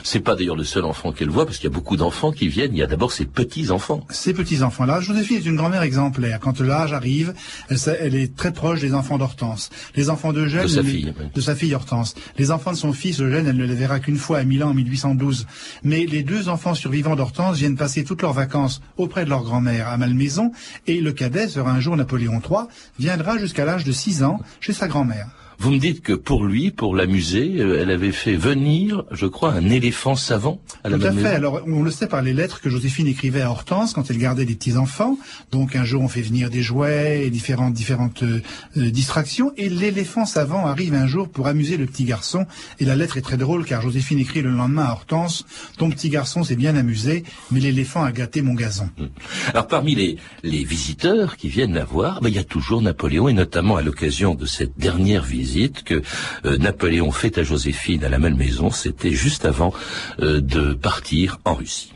C'est 0.04 0.20
pas 0.20 0.36
d'ailleurs 0.36 0.56
le 0.56 0.64
seul 0.64 0.86
enfant 0.86 1.12
qu'elle 1.12 1.30
voit, 1.30 1.46
parce 1.46 1.58
qu'il 1.58 1.70
y 1.70 1.74
a 1.74 1.76
beaucoup 1.76 1.98
d'enfants 1.98 2.32
qui 2.32 2.48
viennent. 2.48 2.74
Il 2.74 2.80
y 2.80 2.84
a 2.84 2.88
d'abord 2.88 3.12
ses 3.12 3.26
petits-enfants. 3.26 4.06
Ces 4.10 4.34
petits-enfants-là. 4.34 5.02
Joséphine 5.02 5.38
est 5.38 5.46
une 5.46 5.56
grand-mère 5.56 5.82
exemplaire. 5.82 6.40
Quand 6.40 6.60
l'âge 6.60 6.94
arrive, 6.94 7.34
elle, 7.70 8.16
est 8.16 8.36
très 8.36 8.52
proche 8.52 8.82
des 8.82 8.94
enfants 8.94 9.18
d'Hortense. 9.18 9.70
Les 9.96 10.10
enfants 10.10 10.34
d'Eugène... 10.34 10.64
De 10.64 10.68
sa 10.68 10.84
fille. 10.84 11.14
De 11.34 11.42
sa 11.42 11.56
fille 11.56 11.74
Hortense. 11.74 12.16
Les 12.38 12.52
enfants 12.52 12.72
de 12.72 12.78
son 12.78 12.94
fils 12.94 13.20
Eugène, 13.20 13.48
elle 13.48 13.58
ne 13.58 13.66
les 13.66 13.76
verra 13.76 14.00
qu'une 14.00 14.18
fois 14.18 14.40
à 14.40 14.44
Milan 14.44 14.70
en 14.70 14.74
1812. 14.74 15.48
Mais 15.84 16.06
les 16.06 16.24
deux 16.24 16.50
enfants 16.50 16.74
survivants 16.74 17.16
d'Hortense 17.16 17.58
viennent 17.58 17.78
passer 17.78 18.04
toutes 18.04 18.22
leurs 18.22 18.34
vacances 18.34 18.82
auprès 18.98 19.26
de 19.26 19.30
leur 19.30 19.44
grand-mère 19.44 19.88
à 19.88 19.98
Malmaison, 19.98 20.52
et 20.86 21.02
le 21.02 21.12
cadet 21.12 21.48
sera 21.48 21.72
un 21.72 21.80
jour 21.80 21.96
Napoléon 21.96 22.42
III, 22.42 22.68
viendra 23.00 23.38
jusqu'à 23.38 23.66
l'âge 23.66 23.84
de 23.84 23.92
6 23.92 24.24
ans 24.24 24.40
chez 24.60 24.74
sa 24.74 24.88
grand-mère. 24.88 25.28
Vous 25.60 25.72
me 25.72 25.80
dites 25.80 26.02
que 26.02 26.14
pour 26.14 26.46
lui, 26.46 26.70
pour 26.70 26.96
l'amuser, 26.96 27.56
euh, 27.58 27.82
elle 27.82 27.90
avait 27.90 28.12
fait 28.12 28.36
venir, 28.36 29.06
je 29.10 29.26
crois, 29.26 29.54
un 29.54 29.70
éléphant 29.70 30.16
savant 30.16 30.62
à 30.84 30.90
la 30.90 31.00
Tout 31.00 31.06
à 31.06 31.12
fait. 31.12 31.28
Alors, 31.28 31.62
on 31.66 31.82
le 31.82 31.90
sait 31.90 32.06
par 32.06 32.22
les 32.22 32.34
lettres 32.34 32.62
que 32.62 32.70
Joséphine 32.70 33.08
écrivait 33.08 33.42
à 33.42 33.50
Hortense 33.50 33.94
quand 33.94 34.12
elle 34.12 34.20
gardait 34.20 34.46
des 34.46 34.54
petits-enfants. 34.54 35.18
Donc, 35.52 35.76
un 35.76 35.84
jour, 35.84 36.04
on 36.04 36.08
fait 36.08 36.22
venir 36.22 36.52
des 36.52 36.62
jouets 36.62 37.26
et 37.26 37.32
différentes, 37.32 37.74
différentes 37.74 38.22
euh, 38.22 38.42
euh, 38.78 38.92
distractions. 38.92 39.52
Et 39.58 39.68
l'éléphant 39.68 40.28
savant 40.28 40.68
arrive 40.68 40.94
un 40.94 41.08
jour 41.08 41.28
pour 41.28 41.48
amuser 41.48 41.78
le 41.78 41.88
petit 41.88 42.04
garçon. 42.04 42.46
Et 42.80 42.86
la 42.86 42.96
lettre 42.96 43.18
est 43.18 43.22
très 43.22 43.38
drôle 43.38 43.66
car 43.66 43.82
Joséphine 43.82 44.20
écrit 44.20 44.44
le 44.44 44.52
lendemain 44.52 44.84
à 44.84 44.92
Hortense, 44.92 45.46
ton 45.78 45.90
petit 45.90 46.10
garçon 46.10 46.44
s'est 46.44 46.56
bien 46.56 46.76
amusé, 46.76 47.24
mais 47.50 47.60
l'éléphant 47.60 48.04
a 48.04 48.12
gâté 48.12 48.44
mon 48.44 48.54
gazon. 48.54 48.90
Hum. 49.00 49.10
Alors, 49.54 49.66
parmi 49.66 49.96
les, 49.96 50.18
les 50.44 50.64
visiteurs 50.64 51.36
qui 51.36 51.48
viennent 51.48 51.74
la 51.74 51.84
voir, 51.84 52.22
ben, 52.22 52.30
il 52.30 52.36
y 52.36 52.40
a 52.40 52.44
toujours 52.44 52.84
Napoléon 52.84 53.28
et 53.28 53.34
notamment 53.34 53.76
à 53.76 53.82
l'occasion 53.82 54.36
de 54.36 54.46
cette 54.46 54.78
dernière 54.78 55.24
visite 55.24 55.47
visite 55.48 55.84
que 55.84 56.02
euh, 56.46 56.58
Napoléon 56.58 57.12
fait 57.12 57.38
à 57.38 57.44
Joséphine 57.44 58.04
à 58.04 58.10
la 58.10 58.20
Malmaison, 58.20 58.70
c'était 58.70 59.12
juste 59.12 59.46
avant 59.46 59.74
euh, 60.20 60.42
de 60.42 60.74
partir 60.74 61.40
en 61.46 61.54
Russie. 61.54 61.94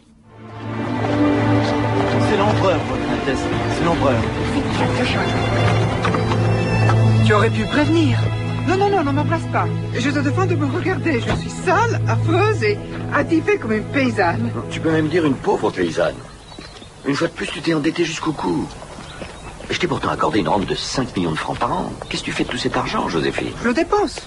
C'est 2.29 2.37
l'empereur, 2.37 2.79
votre 2.89 3.09
Altesse, 3.15 3.43
c'est 3.75 3.85
l'empereur. 3.85 4.21
Tu 7.25 7.33
aurais 7.33 7.49
pu 7.49 7.63
prévenir. 7.65 8.17
Non, 8.67 8.77
non, 8.77 8.89
non, 8.89 9.03
ne 9.03 9.11
m'embrasse 9.11 9.49
pas. 9.51 9.67
Je 9.93 10.09
te 10.09 10.19
demande 10.19 10.49
de 10.49 10.55
me 10.55 10.65
regarder. 10.65 11.19
Je 11.19 11.35
suis 11.41 11.49
sale, 11.65 11.99
affreuse 12.07 12.63
et 12.63 12.77
attifée 13.13 13.57
comme 13.57 13.73
une 13.73 13.83
paysanne. 13.83 14.49
Tu 14.69 14.79
peux 14.79 14.91
même 14.91 15.09
dire 15.09 15.25
une 15.25 15.35
pauvre 15.35 15.71
paysanne. 15.71 16.15
Une 17.05 17.15
fois 17.15 17.27
de 17.27 17.33
plus, 17.33 17.47
tu 17.47 17.61
t'es 17.61 17.73
endettée 17.73 18.05
jusqu'au 18.05 18.31
cou. 18.31 18.67
Je 19.71 19.79
t'ai 19.79 19.88
pourtant 19.88 20.10
accordé 20.10 20.39
une 20.39 20.49
rente 20.49 20.65
de 20.65 20.75
5 20.75 21.15
millions 21.15 21.31
de 21.31 21.38
francs 21.38 21.57
par 21.57 21.71
an. 21.71 21.91
Qu'est-ce 22.10 22.21
que 22.21 22.25
tu 22.25 22.34
fais 22.34 22.43
de 22.43 22.49
tout 22.49 22.57
cet 22.57 22.75
argent, 22.75 23.07
Joséphine 23.07 23.53
Je 23.63 23.69
le 23.69 23.73
dépense. 23.73 24.19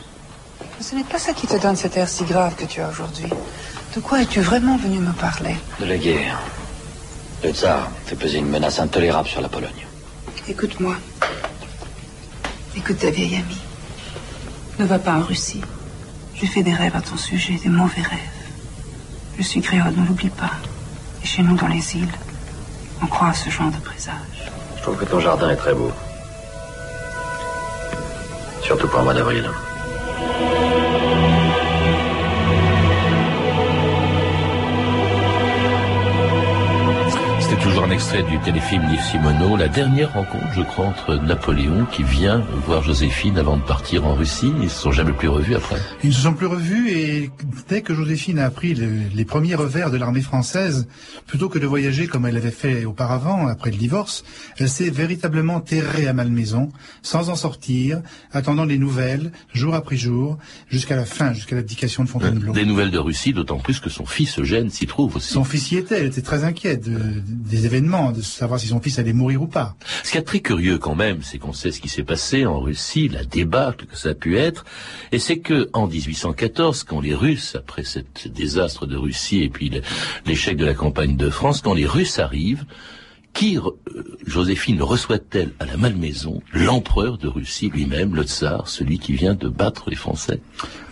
Mais 0.60 0.82
ce 0.82 0.94
n'est 0.94 1.04
pas 1.04 1.18
ça 1.18 1.34
qui 1.34 1.46
te 1.46 1.56
donne 1.60 1.76
cet 1.76 1.98
air 1.98 2.08
si 2.08 2.24
grave 2.24 2.54
que 2.54 2.64
tu 2.64 2.80
as 2.80 2.88
aujourd'hui. 2.88 3.28
De 3.94 4.00
quoi 4.00 4.22
es-tu 4.22 4.40
vraiment 4.40 4.78
venu 4.78 4.98
me 4.98 5.12
parler 5.12 5.54
De 5.78 5.84
la 5.84 5.98
guerre. 5.98 6.40
Le 7.44 7.50
tsar 7.52 7.90
fait 8.06 8.16
peser 8.16 8.38
une 8.38 8.48
menace 8.48 8.80
intolérable 8.80 9.28
sur 9.28 9.42
la 9.42 9.50
Pologne. 9.50 9.86
Écoute-moi. 10.48 10.96
Écoute 12.74 12.98
ta 12.98 13.10
vieille 13.10 13.36
amie. 13.36 13.60
Ne 14.78 14.86
va 14.86 14.98
pas 14.98 15.12
en 15.12 15.22
Russie. 15.22 15.60
J'ai 16.34 16.46
fait 16.46 16.62
des 16.62 16.74
rêves 16.74 16.96
à 16.96 17.02
ton 17.02 17.18
sujet, 17.18 17.60
des 17.62 17.68
mauvais 17.68 18.00
rêves. 18.00 18.18
Je 19.38 19.42
suis 19.42 19.60
créole, 19.60 19.94
ne 19.94 20.06
l'oublie 20.06 20.30
pas. 20.30 20.52
Et 21.22 21.26
chez 21.26 21.42
nous, 21.42 21.54
dans 21.54 21.68
les 21.68 21.96
îles, 21.96 22.08
on 23.02 23.06
croit 23.06 23.28
à 23.28 23.34
ce 23.34 23.50
genre 23.50 23.70
de 23.70 23.78
présage. 23.78 24.53
Je 24.84 24.90
trouve 24.90 25.02
que 25.02 25.10
ton 25.10 25.18
jardin 25.18 25.48
est 25.48 25.56
très 25.56 25.72
beau. 25.72 25.90
Surtout 28.60 28.86
pour 28.86 29.00
un 29.00 29.04
mois 29.04 29.14
d'avril. 29.14 29.48
Toujours 37.64 37.84
un 37.84 37.90
extrait 37.90 38.22
du 38.22 38.38
téléfilm 38.40 38.86
d'Yves 38.88 39.00
Simoneau, 39.00 39.56
la 39.56 39.68
dernière 39.68 40.12
rencontre, 40.12 40.44
je 40.54 40.60
crois, 40.60 40.84
entre 40.84 41.14
Napoléon 41.14 41.86
qui 41.86 42.02
vient 42.02 42.44
voir 42.66 42.82
Joséphine 42.82 43.38
avant 43.38 43.56
de 43.56 43.62
partir 43.62 44.04
en 44.04 44.14
Russie. 44.14 44.52
Ils 44.58 44.64
ne 44.64 44.68
se 44.68 44.80
sont 44.80 44.92
jamais 44.92 45.14
plus 45.14 45.28
revus 45.28 45.54
après. 45.54 45.76
Ils 46.02 46.10
ne 46.10 46.14
se 46.14 46.20
sont 46.20 46.34
plus 46.34 46.46
revus 46.46 46.90
et 46.90 47.30
dès 47.70 47.80
que 47.80 47.94
Joséphine 47.94 48.38
a 48.38 48.44
appris 48.44 48.74
les 48.74 49.24
premiers 49.24 49.54
revers 49.54 49.90
de 49.90 49.96
l'armée 49.96 50.20
française, 50.20 50.86
plutôt 51.26 51.48
que 51.48 51.58
de 51.58 51.66
voyager 51.66 52.06
comme 52.06 52.26
elle 52.26 52.36
avait 52.36 52.50
fait 52.50 52.84
auparavant, 52.84 53.46
après 53.46 53.70
le 53.70 53.78
divorce, 53.78 54.24
elle 54.58 54.68
s'est 54.68 54.90
véritablement 54.90 55.60
terrée 55.60 56.06
à 56.06 56.12
Malmaison, 56.12 56.68
sans 57.00 57.30
en 57.30 57.36
sortir, 57.36 58.02
attendant 58.32 58.66
les 58.66 58.76
nouvelles, 58.76 59.32
jour 59.54 59.74
après 59.74 59.96
jour, 59.96 60.36
jusqu'à 60.68 60.96
la 60.96 61.06
fin, 61.06 61.32
jusqu'à 61.32 61.56
l'abdication 61.56 62.04
de 62.04 62.10
Fontainebleau. 62.10 62.52
Des 62.52 62.66
nouvelles 62.66 62.90
de 62.90 62.98
Russie, 62.98 63.32
d'autant 63.32 63.58
plus 63.58 63.80
que 63.80 63.88
son 63.88 64.04
fils 64.04 64.38
Eugène 64.38 64.68
s'y 64.68 64.86
trouve 64.86 65.16
aussi. 65.16 65.32
Son 65.32 65.44
fils 65.44 65.72
y 65.72 65.76
était, 65.78 66.00
elle 66.00 66.06
était 66.06 66.20
très 66.20 66.44
inquiète 66.44 66.90
de 66.90 67.22
des 67.54 67.66
événements, 67.66 68.12
de 68.12 68.20
savoir 68.20 68.58
si 68.58 68.66
son 68.66 68.80
fils 68.80 68.98
allait 68.98 69.12
mourir 69.12 69.42
ou 69.42 69.46
pas. 69.46 69.76
Ce 70.02 70.10
qui 70.10 70.18
est 70.18 70.22
très 70.22 70.40
curieux 70.40 70.78
quand 70.78 70.94
même, 70.94 71.22
c'est 71.22 71.38
qu'on 71.38 71.52
sait 71.52 71.70
ce 71.70 71.80
qui 71.80 71.88
s'est 71.88 72.02
passé 72.02 72.46
en 72.46 72.60
Russie, 72.60 73.08
la 73.08 73.24
débâcle 73.24 73.86
que 73.86 73.96
ça 73.96 74.10
a 74.10 74.14
pu 74.14 74.38
être, 74.38 74.64
et 75.12 75.18
c'est 75.18 75.38
que 75.38 75.70
en 75.72 75.86
1814, 75.86 76.84
quand 76.84 77.00
les 77.00 77.14
Russes, 77.14 77.56
après 77.56 77.84
ce 77.84 78.00
désastre 78.28 78.86
de 78.86 78.96
Russie 78.96 79.42
et 79.42 79.48
puis 79.48 79.70
l'échec 80.26 80.56
de 80.56 80.64
la 80.64 80.74
campagne 80.74 81.16
de 81.16 81.30
France, 81.30 81.60
quand 81.60 81.74
les 81.74 81.86
Russes 81.86 82.18
arrivent, 82.18 82.64
qui 83.34 83.58
euh, 83.58 84.02
Joséphine 84.26 84.80
reçoit-elle 84.80 85.52
à 85.58 85.66
la 85.66 85.76
Malmaison 85.76 86.40
L'empereur 86.54 87.18
de 87.18 87.28
Russie 87.28 87.68
lui-même, 87.68 88.14
le 88.14 88.22
tsar, 88.22 88.68
celui 88.68 88.98
qui 88.98 89.12
vient 89.12 89.34
de 89.34 89.48
battre 89.48 89.90
les 89.90 89.96
Français? 89.96 90.40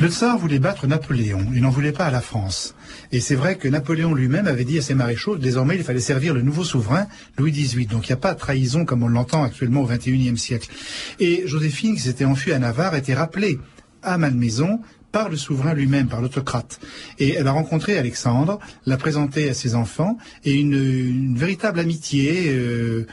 Le 0.00 0.08
tsar 0.08 0.36
voulait 0.36 0.58
battre 0.58 0.86
Napoléon, 0.86 1.46
il 1.54 1.62
n'en 1.62 1.70
voulait 1.70 1.92
pas 1.92 2.06
à 2.06 2.10
la 2.10 2.20
France. 2.20 2.74
Et 3.12 3.20
c'est 3.20 3.36
vrai 3.36 3.56
que 3.56 3.68
Napoléon 3.68 4.12
lui-même 4.12 4.46
avait 4.46 4.64
dit 4.64 4.78
à 4.78 4.82
ses 4.82 4.94
maréchaux, 4.94 5.36
désormais 5.36 5.76
il 5.76 5.84
fallait 5.84 6.00
servir 6.00 6.34
le 6.34 6.42
nouveau 6.42 6.64
souverain, 6.64 7.06
Louis 7.38 7.52
XVIII. 7.52 7.86
Donc 7.86 8.08
il 8.08 8.10
n'y 8.10 8.14
a 8.14 8.16
pas 8.16 8.34
de 8.34 8.38
trahison 8.38 8.84
comme 8.84 9.02
on 9.04 9.08
l'entend 9.08 9.44
actuellement 9.44 9.82
au 9.82 9.86
XXIe 9.86 10.36
siècle. 10.36 10.68
Et 11.20 11.44
Joséphine, 11.46 11.94
qui 11.94 12.02
s'était 12.02 12.24
enfuie 12.24 12.52
à 12.52 12.58
Navarre, 12.58 12.96
était 12.96 13.14
rappelée 13.14 13.58
à 14.02 14.18
Malmaison 14.18 14.80
par 15.12 15.28
le 15.28 15.36
souverain 15.36 15.74
lui-même, 15.74 16.08
par 16.08 16.20
l'autocrate. 16.20 16.80
Et 17.18 17.34
elle 17.34 17.46
a 17.46 17.52
rencontré 17.52 17.98
Alexandre, 17.98 18.58
l'a 18.86 18.96
présenté 18.96 19.48
à 19.48 19.54
ses 19.54 19.74
enfants, 19.74 20.16
et 20.44 20.54
une, 20.54 21.36
véritable 21.36 21.78
amitié 21.78 22.48
euh, 22.48 23.06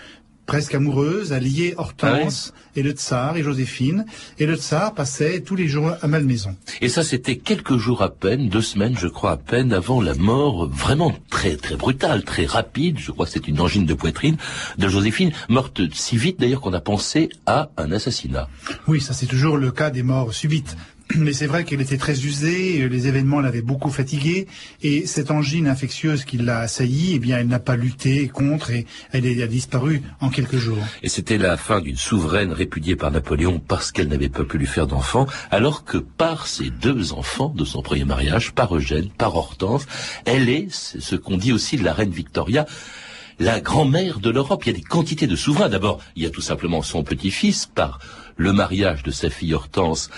presque 0.49 0.73
amoureuse 0.73 1.31
a 1.31 1.39
lié 1.39 1.75
Hortense 1.77 2.53
ah 2.55 2.59
et 2.75 2.81
le 2.81 2.91
tsar 2.91 3.37
et 3.37 3.43
Joséphine. 3.43 4.05
Et 4.39 4.47
le 4.47 4.55
tsar 4.55 4.95
passait 4.95 5.41
tous 5.41 5.55
les 5.55 5.67
jours 5.67 5.93
à 6.01 6.07
Malmaison. 6.07 6.55
Et 6.81 6.89
ça, 6.89 7.03
c'était 7.03 7.37
quelques 7.37 7.77
jours 7.77 8.01
à 8.01 8.09
peine, 8.09 8.49
deux 8.49 8.63
semaines, 8.63 8.97
je 8.97 9.07
crois, 9.07 9.33
à 9.33 9.37
peine 9.37 9.73
avant 9.73 10.01
la 10.01 10.15
mort 10.15 10.67
vraiment 10.67 11.13
très 11.29 11.55
très 11.55 11.75
brutale, 11.75 12.23
très 12.23 12.45
rapide. 12.45 12.97
Je 12.97 13.11
crois 13.11 13.27
que 13.27 13.31
c'est 13.31 13.47
une 13.47 13.61
angine 13.61 13.85
de 13.85 13.93
poitrine 13.93 14.37
de 14.79 14.87
Joséphine, 14.87 15.31
morte 15.49 15.81
si 15.93 16.17
vite 16.17 16.39
d'ailleurs 16.39 16.61
qu'on 16.61 16.73
a 16.73 16.81
pensé 16.81 17.29
à 17.45 17.69
un 17.77 17.91
assassinat. 17.91 18.49
Oui, 18.87 19.01
ça 19.01 19.13
c'est 19.13 19.27
toujours 19.27 19.57
le 19.57 19.69
cas 19.69 19.91
des 19.91 20.03
morts 20.03 20.33
subites. 20.33 20.75
Mais 21.15 21.33
c'est 21.33 21.47
vrai 21.47 21.63
qu'elle 21.63 21.81
était 21.81 21.97
très 21.97 22.25
usée, 22.25 22.87
les 22.87 23.07
événements 23.07 23.39
l'avaient 23.39 23.61
beaucoup 23.61 23.89
fatiguée, 23.89 24.47
et 24.83 25.05
cette 25.05 25.31
angine 25.31 25.67
infectieuse 25.67 26.23
qui 26.23 26.37
l'a 26.37 26.59
assaillie, 26.59 27.13
eh 27.15 27.19
bien, 27.19 27.39
elle 27.39 27.47
n'a 27.47 27.59
pas 27.59 27.75
lutté 27.75 28.27
contre, 28.27 28.71
et 28.71 28.85
elle 29.11 29.41
a 29.41 29.47
disparu 29.47 30.01
en 30.21 30.29
quelques 30.29 30.57
jours. 30.57 30.83
Et 31.01 31.09
c'était 31.09 31.37
la 31.37 31.57
fin 31.57 31.81
d'une 31.81 31.97
souveraine 31.97 32.51
répudiée 32.51 32.95
par 32.95 33.11
Napoléon 33.11 33.59
parce 33.59 33.91
qu'elle 33.91 34.07
n'avait 34.07 34.29
pas 34.29 34.43
pu 34.43 34.57
lui 34.57 34.67
faire 34.67 34.87
d'enfants, 34.87 35.27
alors 35.51 35.83
que 35.83 35.97
par 35.97 36.47
ses 36.47 36.69
deux 36.69 37.13
enfants 37.13 37.53
de 37.55 37.65
son 37.65 37.81
premier 37.81 38.05
mariage, 38.05 38.51
par 38.51 38.75
Eugène, 38.75 39.09
par 39.09 39.35
Hortense, 39.35 39.85
elle 40.25 40.49
est 40.49 40.67
ce 40.69 41.15
qu'on 41.15 41.37
dit 41.37 41.51
aussi 41.53 41.77
de 41.77 41.83
la 41.83 41.93
reine 41.93 42.11
Victoria, 42.11 42.65
la 43.39 43.61
grand-mère 43.61 44.19
de 44.19 44.29
l'Europe. 44.29 44.63
Il 44.65 44.67
y 44.67 44.75
a 44.75 44.77
des 44.77 44.83
quantités 44.83 45.27
de 45.27 45.35
souverains. 45.35 45.69
D'abord, 45.69 45.99
il 46.15 46.23
y 46.23 46.25
a 46.25 46.29
tout 46.29 46.41
simplement 46.41 46.81
son 46.81 47.03
petit-fils 47.03 47.65
par 47.65 47.99
le 48.39 48.53
mariage 48.53 49.03
de 49.03 49.11
sa 49.11 49.29
fille 49.29 49.53
Hortense 49.53 50.09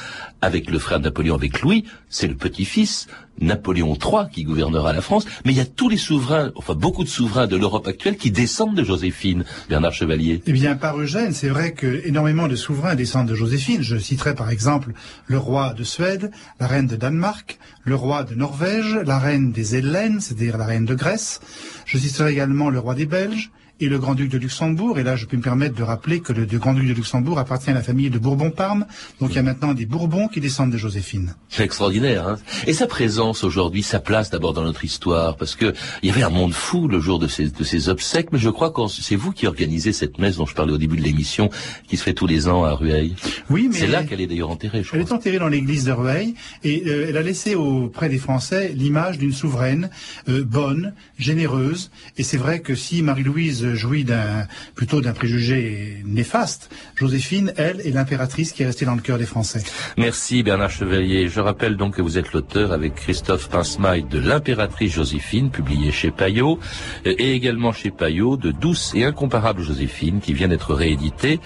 avec 0.41 0.69
le 0.69 0.79
frère 0.79 0.99
Napoléon, 0.99 1.35
avec 1.35 1.61
Louis, 1.61 1.85
c'est 2.07 2.27
le 2.27 2.35
petit-fils, 2.35 3.07
Napoléon 3.39 3.95
III, 3.95 4.29
qui 4.31 4.43
gouvernera 4.43 4.93
la 4.93 5.01
France, 5.01 5.25
mais 5.43 5.53
il 5.53 5.57
y 5.57 5.61
a 5.61 5.65
tous 5.65 5.89
les 5.89 5.97
souverains, 5.97 6.51
enfin 6.55 6.75
beaucoup 6.75 7.03
de 7.03 7.09
souverains 7.09 7.47
de 7.47 7.57
l'Europe 7.57 7.87
actuelle 7.87 8.17
qui 8.17 8.29
descendent 8.29 8.75
de 8.75 8.83
Joséphine, 8.83 9.43
Bernard 9.69 9.93
Chevalier. 9.93 10.41
Eh 10.45 10.51
bien, 10.51 10.75
par 10.75 10.99
Eugène, 10.99 11.33
c'est 11.33 11.49
vrai 11.49 11.73
que 11.73 12.05
énormément 12.05 12.47
de 12.47 12.55
souverains 12.55 12.95
descendent 12.95 13.27
de 13.27 13.35
Joséphine. 13.35 13.81
Je 13.81 13.97
citerai 13.97 14.35
par 14.35 14.51
exemple 14.51 14.93
le 15.25 15.39
roi 15.39 15.73
de 15.73 15.83
Suède, 15.83 16.31
la 16.59 16.67
reine 16.67 16.87
de 16.87 16.95
Danemark, 16.95 17.57
le 17.83 17.95
roi 17.95 18.23
de 18.23 18.35
Norvège, 18.35 18.99
la 19.03 19.17
reine 19.17 19.51
des 19.51 19.75
Hellènes, 19.75 20.21
c'est-à-dire 20.21 20.57
la 20.59 20.65
reine 20.65 20.85
de 20.85 20.93
Grèce. 20.93 21.39
Je 21.85 21.97
citerai 21.97 22.31
également 22.31 22.69
le 22.69 22.77
roi 22.77 22.93
des 22.93 23.07
Belges, 23.07 23.51
et 23.81 23.89
le 23.89 23.99
grand-duc 23.99 24.29
de 24.29 24.37
Luxembourg. 24.37 24.99
Et 24.99 25.03
là, 25.03 25.15
je 25.15 25.25
peux 25.25 25.35
me 25.35 25.41
permettre 25.41 25.75
de 25.75 25.83
rappeler 25.83 26.21
que 26.21 26.31
le, 26.31 26.45
grand-duc 26.45 26.87
de 26.87 26.93
Luxembourg 26.93 27.39
appartient 27.39 27.71
à 27.71 27.73
la 27.73 27.81
famille 27.81 28.09
de 28.09 28.19
Bourbon-Parme. 28.19 28.85
Donc 29.19 29.31
il 29.31 29.35
y 29.35 29.39
a 29.39 29.43
maintenant 29.43 29.73
des 29.73 29.85
Bourbons 29.85 30.27
qui 30.27 30.39
descendent 30.39 30.71
de 30.71 30.77
Joséphine. 30.77 31.35
C'est 31.49 31.63
extraordinaire. 31.63 32.27
Hein 32.27 32.37
et 32.67 32.73
sa 32.73 32.87
présence 32.87 33.43
aujourd'hui, 33.43 33.83
sa 33.83 33.99
place 33.99 34.29
d'abord 34.29 34.53
dans 34.53 34.63
notre 34.63 34.85
histoire, 34.85 35.35
parce 35.35 35.55
que 35.55 35.73
il 36.03 36.09
y 36.09 36.11
avait 36.11 36.23
un 36.23 36.29
monde 36.29 36.53
fou 36.53 36.87
le 36.87 36.99
jour 36.99 37.19
de 37.19 37.27
ces, 37.27 37.49
de 37.49 37.63
ces 37.63 37.89
obsèques. 37.89 38.31
Mais 38.31 38.39
je 38.39 38.49
crois 38.49 38.69
que 38.69 38.81
c'est 38.87 39.15
vous 39.15 39.31
qui 39.31 39.47
organisez 39.47 39.91
cette 39.91 40.19
messe 40.19 40.37
dont 40.37 40.45
je 40.45 40.53
parlais 40.55 40.73
au 40.73 40.77
début 40.77 40.97
de 40.97 41.01
l'émission, 41.01 41.49
qui 41.87 41.97
se 41.97 42.03
fait 42.03 42.13
tous 42.13 42.27
les 42.27 42.47
ans 42.47 42.63
à 42.63 42.73
Rueil. 42.73 43.15
Oui, 43.49 43.67
mais 43.71 43.77
c'est 43.77 43.87
là 43.87 44.03
qu'elle 44.03 44.21
est 44.21 44.27
d'ailleurs 44.27 44.51
enterrée. 44.51 44.83
Je 44.83 44.91
elle 44.93 45.01
est 45.01 45.11
enterrée 45.11 45.39
dans 45.39 45.47
l'église 45.47 45.85
de 45.85 45.91
Rueil 45.91 46.35
et 46.63 46.83
euh, 46.85 47.07
elle 47.09 47.17
a 47.17 47.21
laissé 47.21 47.55
auprès 47.55 48.09
des 48.09 48.17
Français 48.17 48.73
l'image 48.75 49.17
d'une 49.17 49.33
souveraine 49.33 49.89
euh, 50.29 50.43
bonne, 50.43 50.93
généreuse. 51.17 51.91
Et 52.17 52.23
c'est 52.23 52.37
vrai 52.37 52.59
que 52.59 52.75
si 52.75 53.01
Marie-Louise 53.01 53.70
jouit 53.75 54.03
d'un 54.03 54.47
plutôt 54.75 55.01
d'un 55.01 55.13
préjugé 55.13 56.01
néfaste. 56.05 56.69
Joséphine, 56.95 57.53
elle, 57.57 57.81
est 57.81 57.91
l'impératrice 57.91 58.51
qui 58.51 58.63
est 58.63 58.65
restée 58.65 58.85
dans 58.85 58.95
le 58.95 59.01
cœur 59.01 59.17
des 59.17 59.25
Français. 59.25 59.63
Merci 59.97 60.43
Bernard 60.43 60.69
Chevalier. 60.71 61.27
Je 61.27 61.39
rappelle 61.39 61.77
donc 61.77 61.95
que 61.95 62.01
vous 62.01 62.17
êtes 62.17 62.33
l'auteur 62.33 62.71
avec 62.71 62.95
Christophe 62.95 63.49
Pincemaille 63.49 64.03
de 64.03 64.19
L'impératrice 64.19 64.93
Joséphine, 64.93 65.49
publié 65.49 65.91
chez 65.91 66.11
Payot, 66.11 66.59
et 67.05 67.33
également 67.33 67.71
chez 67.71 67.91
Payot 67.91 68.37
de 68.37 68.51
Douce 68.51 68.93
et 68.95 69.03
incomparable 69.03 69.61
Joséphine, 69.61 70.19
qui 70.19 70.33
vient 70.33 70.47
d'être 70.47 70.73
réédité. 70.73 71.39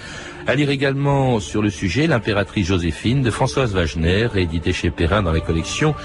À 0.47 0.53
lire 0.53 0.69
également 0.69 1.39
sur 1.39 1.63
le 1.63 1.71
sujet 1.71 2.05
L'impératrice 2.05 2.67
Joséphine 2.67 3.23
de 3.23 3.31
Françoise 3.31 3.73
Wagner, 3.73 4.27
réédité 4.27 4.73
chez 4.73 4.91
Perrin 4.91 5.23
dans 5.23 5.31
la 5.31 5.39
collection 5.39 5.95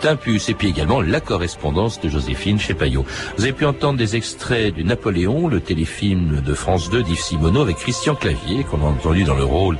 Timpus, 0.00 0.48
et 0.48 0.54
puis 0.54 0.68
également 0.68 1.00
La 1.00 1.20
correspondance 1.20 2.00
de 2.00 2.08
Joséphine 2.08 2.60
chez 2.60 2.74
Payot. 2.74 3.04
Vous 3.36 3.42
avez 3.42 3.52
pu 3.52 3.66
entendre 3.66 3.98
des 3.98 4.14
extraits 4.14 4.72
du 4.72 4.84
Napoléon, 4.84 5.48
le 5.48 5.60
téléfilm 5.60 6.42
de 6.42 6.54
France 6.54 6.90
2 6.90 7.02
d'Yves 7.02 7.18
Simoneau 7.18 7.62
avec 7.62 7.78
Christian 7.78 8.14
Clavier, 8.14 8.62
qu'on 8.62 8.82
a 8.82 8.88
entendu 8.88 9.24
dans 9.24 9.34
le 9.34 9.42
rôle 9.42 9.76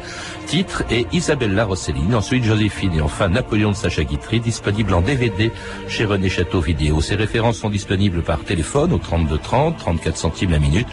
titre, 0.47 0.83
et 0.91 1.07
Isabella 1.13 1.65
Rossellini, 1.65 2.13
ensuite 2.17 2.43
Joséphine 2.43 2.95
et 2.95 3.01
enfin 3.01 3.29
Napoléon 3.29 3.71
de 3.71 3.77
Sacha 3.77 4.03
Guitry, 4.03 4.41
disponible 4.41 4.95
en 4.95 5.01
DVD 5.01 5.53
chez 5.87 6.05
René 6.05 6.29
Château 6.29 6.61
Vidéo. 6.61 7.01
Ces 7.01 7.15
références 7.15 7.59
sont 7.59 7.71
disponibles 7.71 8.23
par 8.23 8.41
téléphone 8.41 8.93
au 8.93 8.99
32 8.99 9.39
30, 9.39 9.79
34 9.79 10.17
centimes 10.17 10.51
la 10.51 10.59
minute 10.59 10.89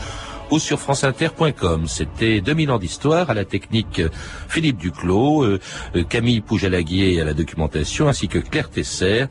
ou 0.52 0.60
sur 0.60 0.80
franceinter.com. 0.80 1.88
C'était 1.88 2.42
2000 2.42 2.72
ans 2.72 2.80
d'histoire 2.80 3.30
à 3.30 3.34
la 3.34 3.46
technique 3.46 4.02
Philippe 4.48 4.78
Duclos, 4.78 5.44
euh, 5.44 5.60
euh, 5.96 6.04
Camille 6.04 6.42
Poujalaguier 6.42 7.22
à 7.22 7.26
la 7.26 7.34
documentation, 7.34 8.08
ainsi 8.08 8.28
que 8.28 8.40
Claire 8.40 8.70
Tesser 8.70 9.26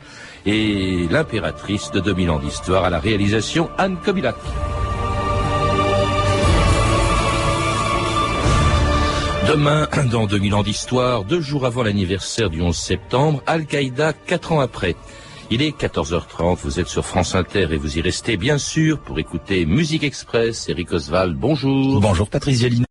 et 0.45 1.07
l'impératrice 1.09 1.91
de 1.91 1.99
2000 1.99 2.29
ans 2.29 2.39
d'histoire 2.39 2.83
à 2.83 2.89
la 2.89 2.99
réalisation 2.99 3.69
Anne 3.77 3.97
Kobilac. 4.03 4.35
Demain, 9.47 9.87
dans 10.11 10.25
2000 10.25 10.55
ans 10.55 10.63
d'histoire, 10.63 11.23
deux 11.23 11.41
jours 11.41 11.65
avant 11.65 11.83
l'anniversaire 11.83 12.49
du 12.49 12.61
11 12.61 12.75
septembre, 12.75 13.43
Al-Qaïda, 13.45 14.13
quatre 14.13 14.51
ans 14.51 14.59
après. 14.59 14.95
Il 15.51 15.61
est 15.61 15.79
14h30, 15.79 16.57
vous 16.63 16.79
êtes 16.79 16.87
sur 16.87 17.05
France 17.05 17.35
Inter 17.35 17.67
et 17.69 17.77
vous 17.77 17.99
y 17.99 18.01
restez 18.01 18.35
bien 18.35 18.57
sûr 18.57 18.99
pour 18.99 19.19
écouter 19.19 19.67
Musique 19.67 20.03
Express. 20.03 20.69
Eric 20.69 20.91
Oswald, 20.91 21.37
bonjour. 21.37 22.01
Bonjour 22.01 22.27
Patrice 22.27 22.61
Gélinet. 22.61 22.85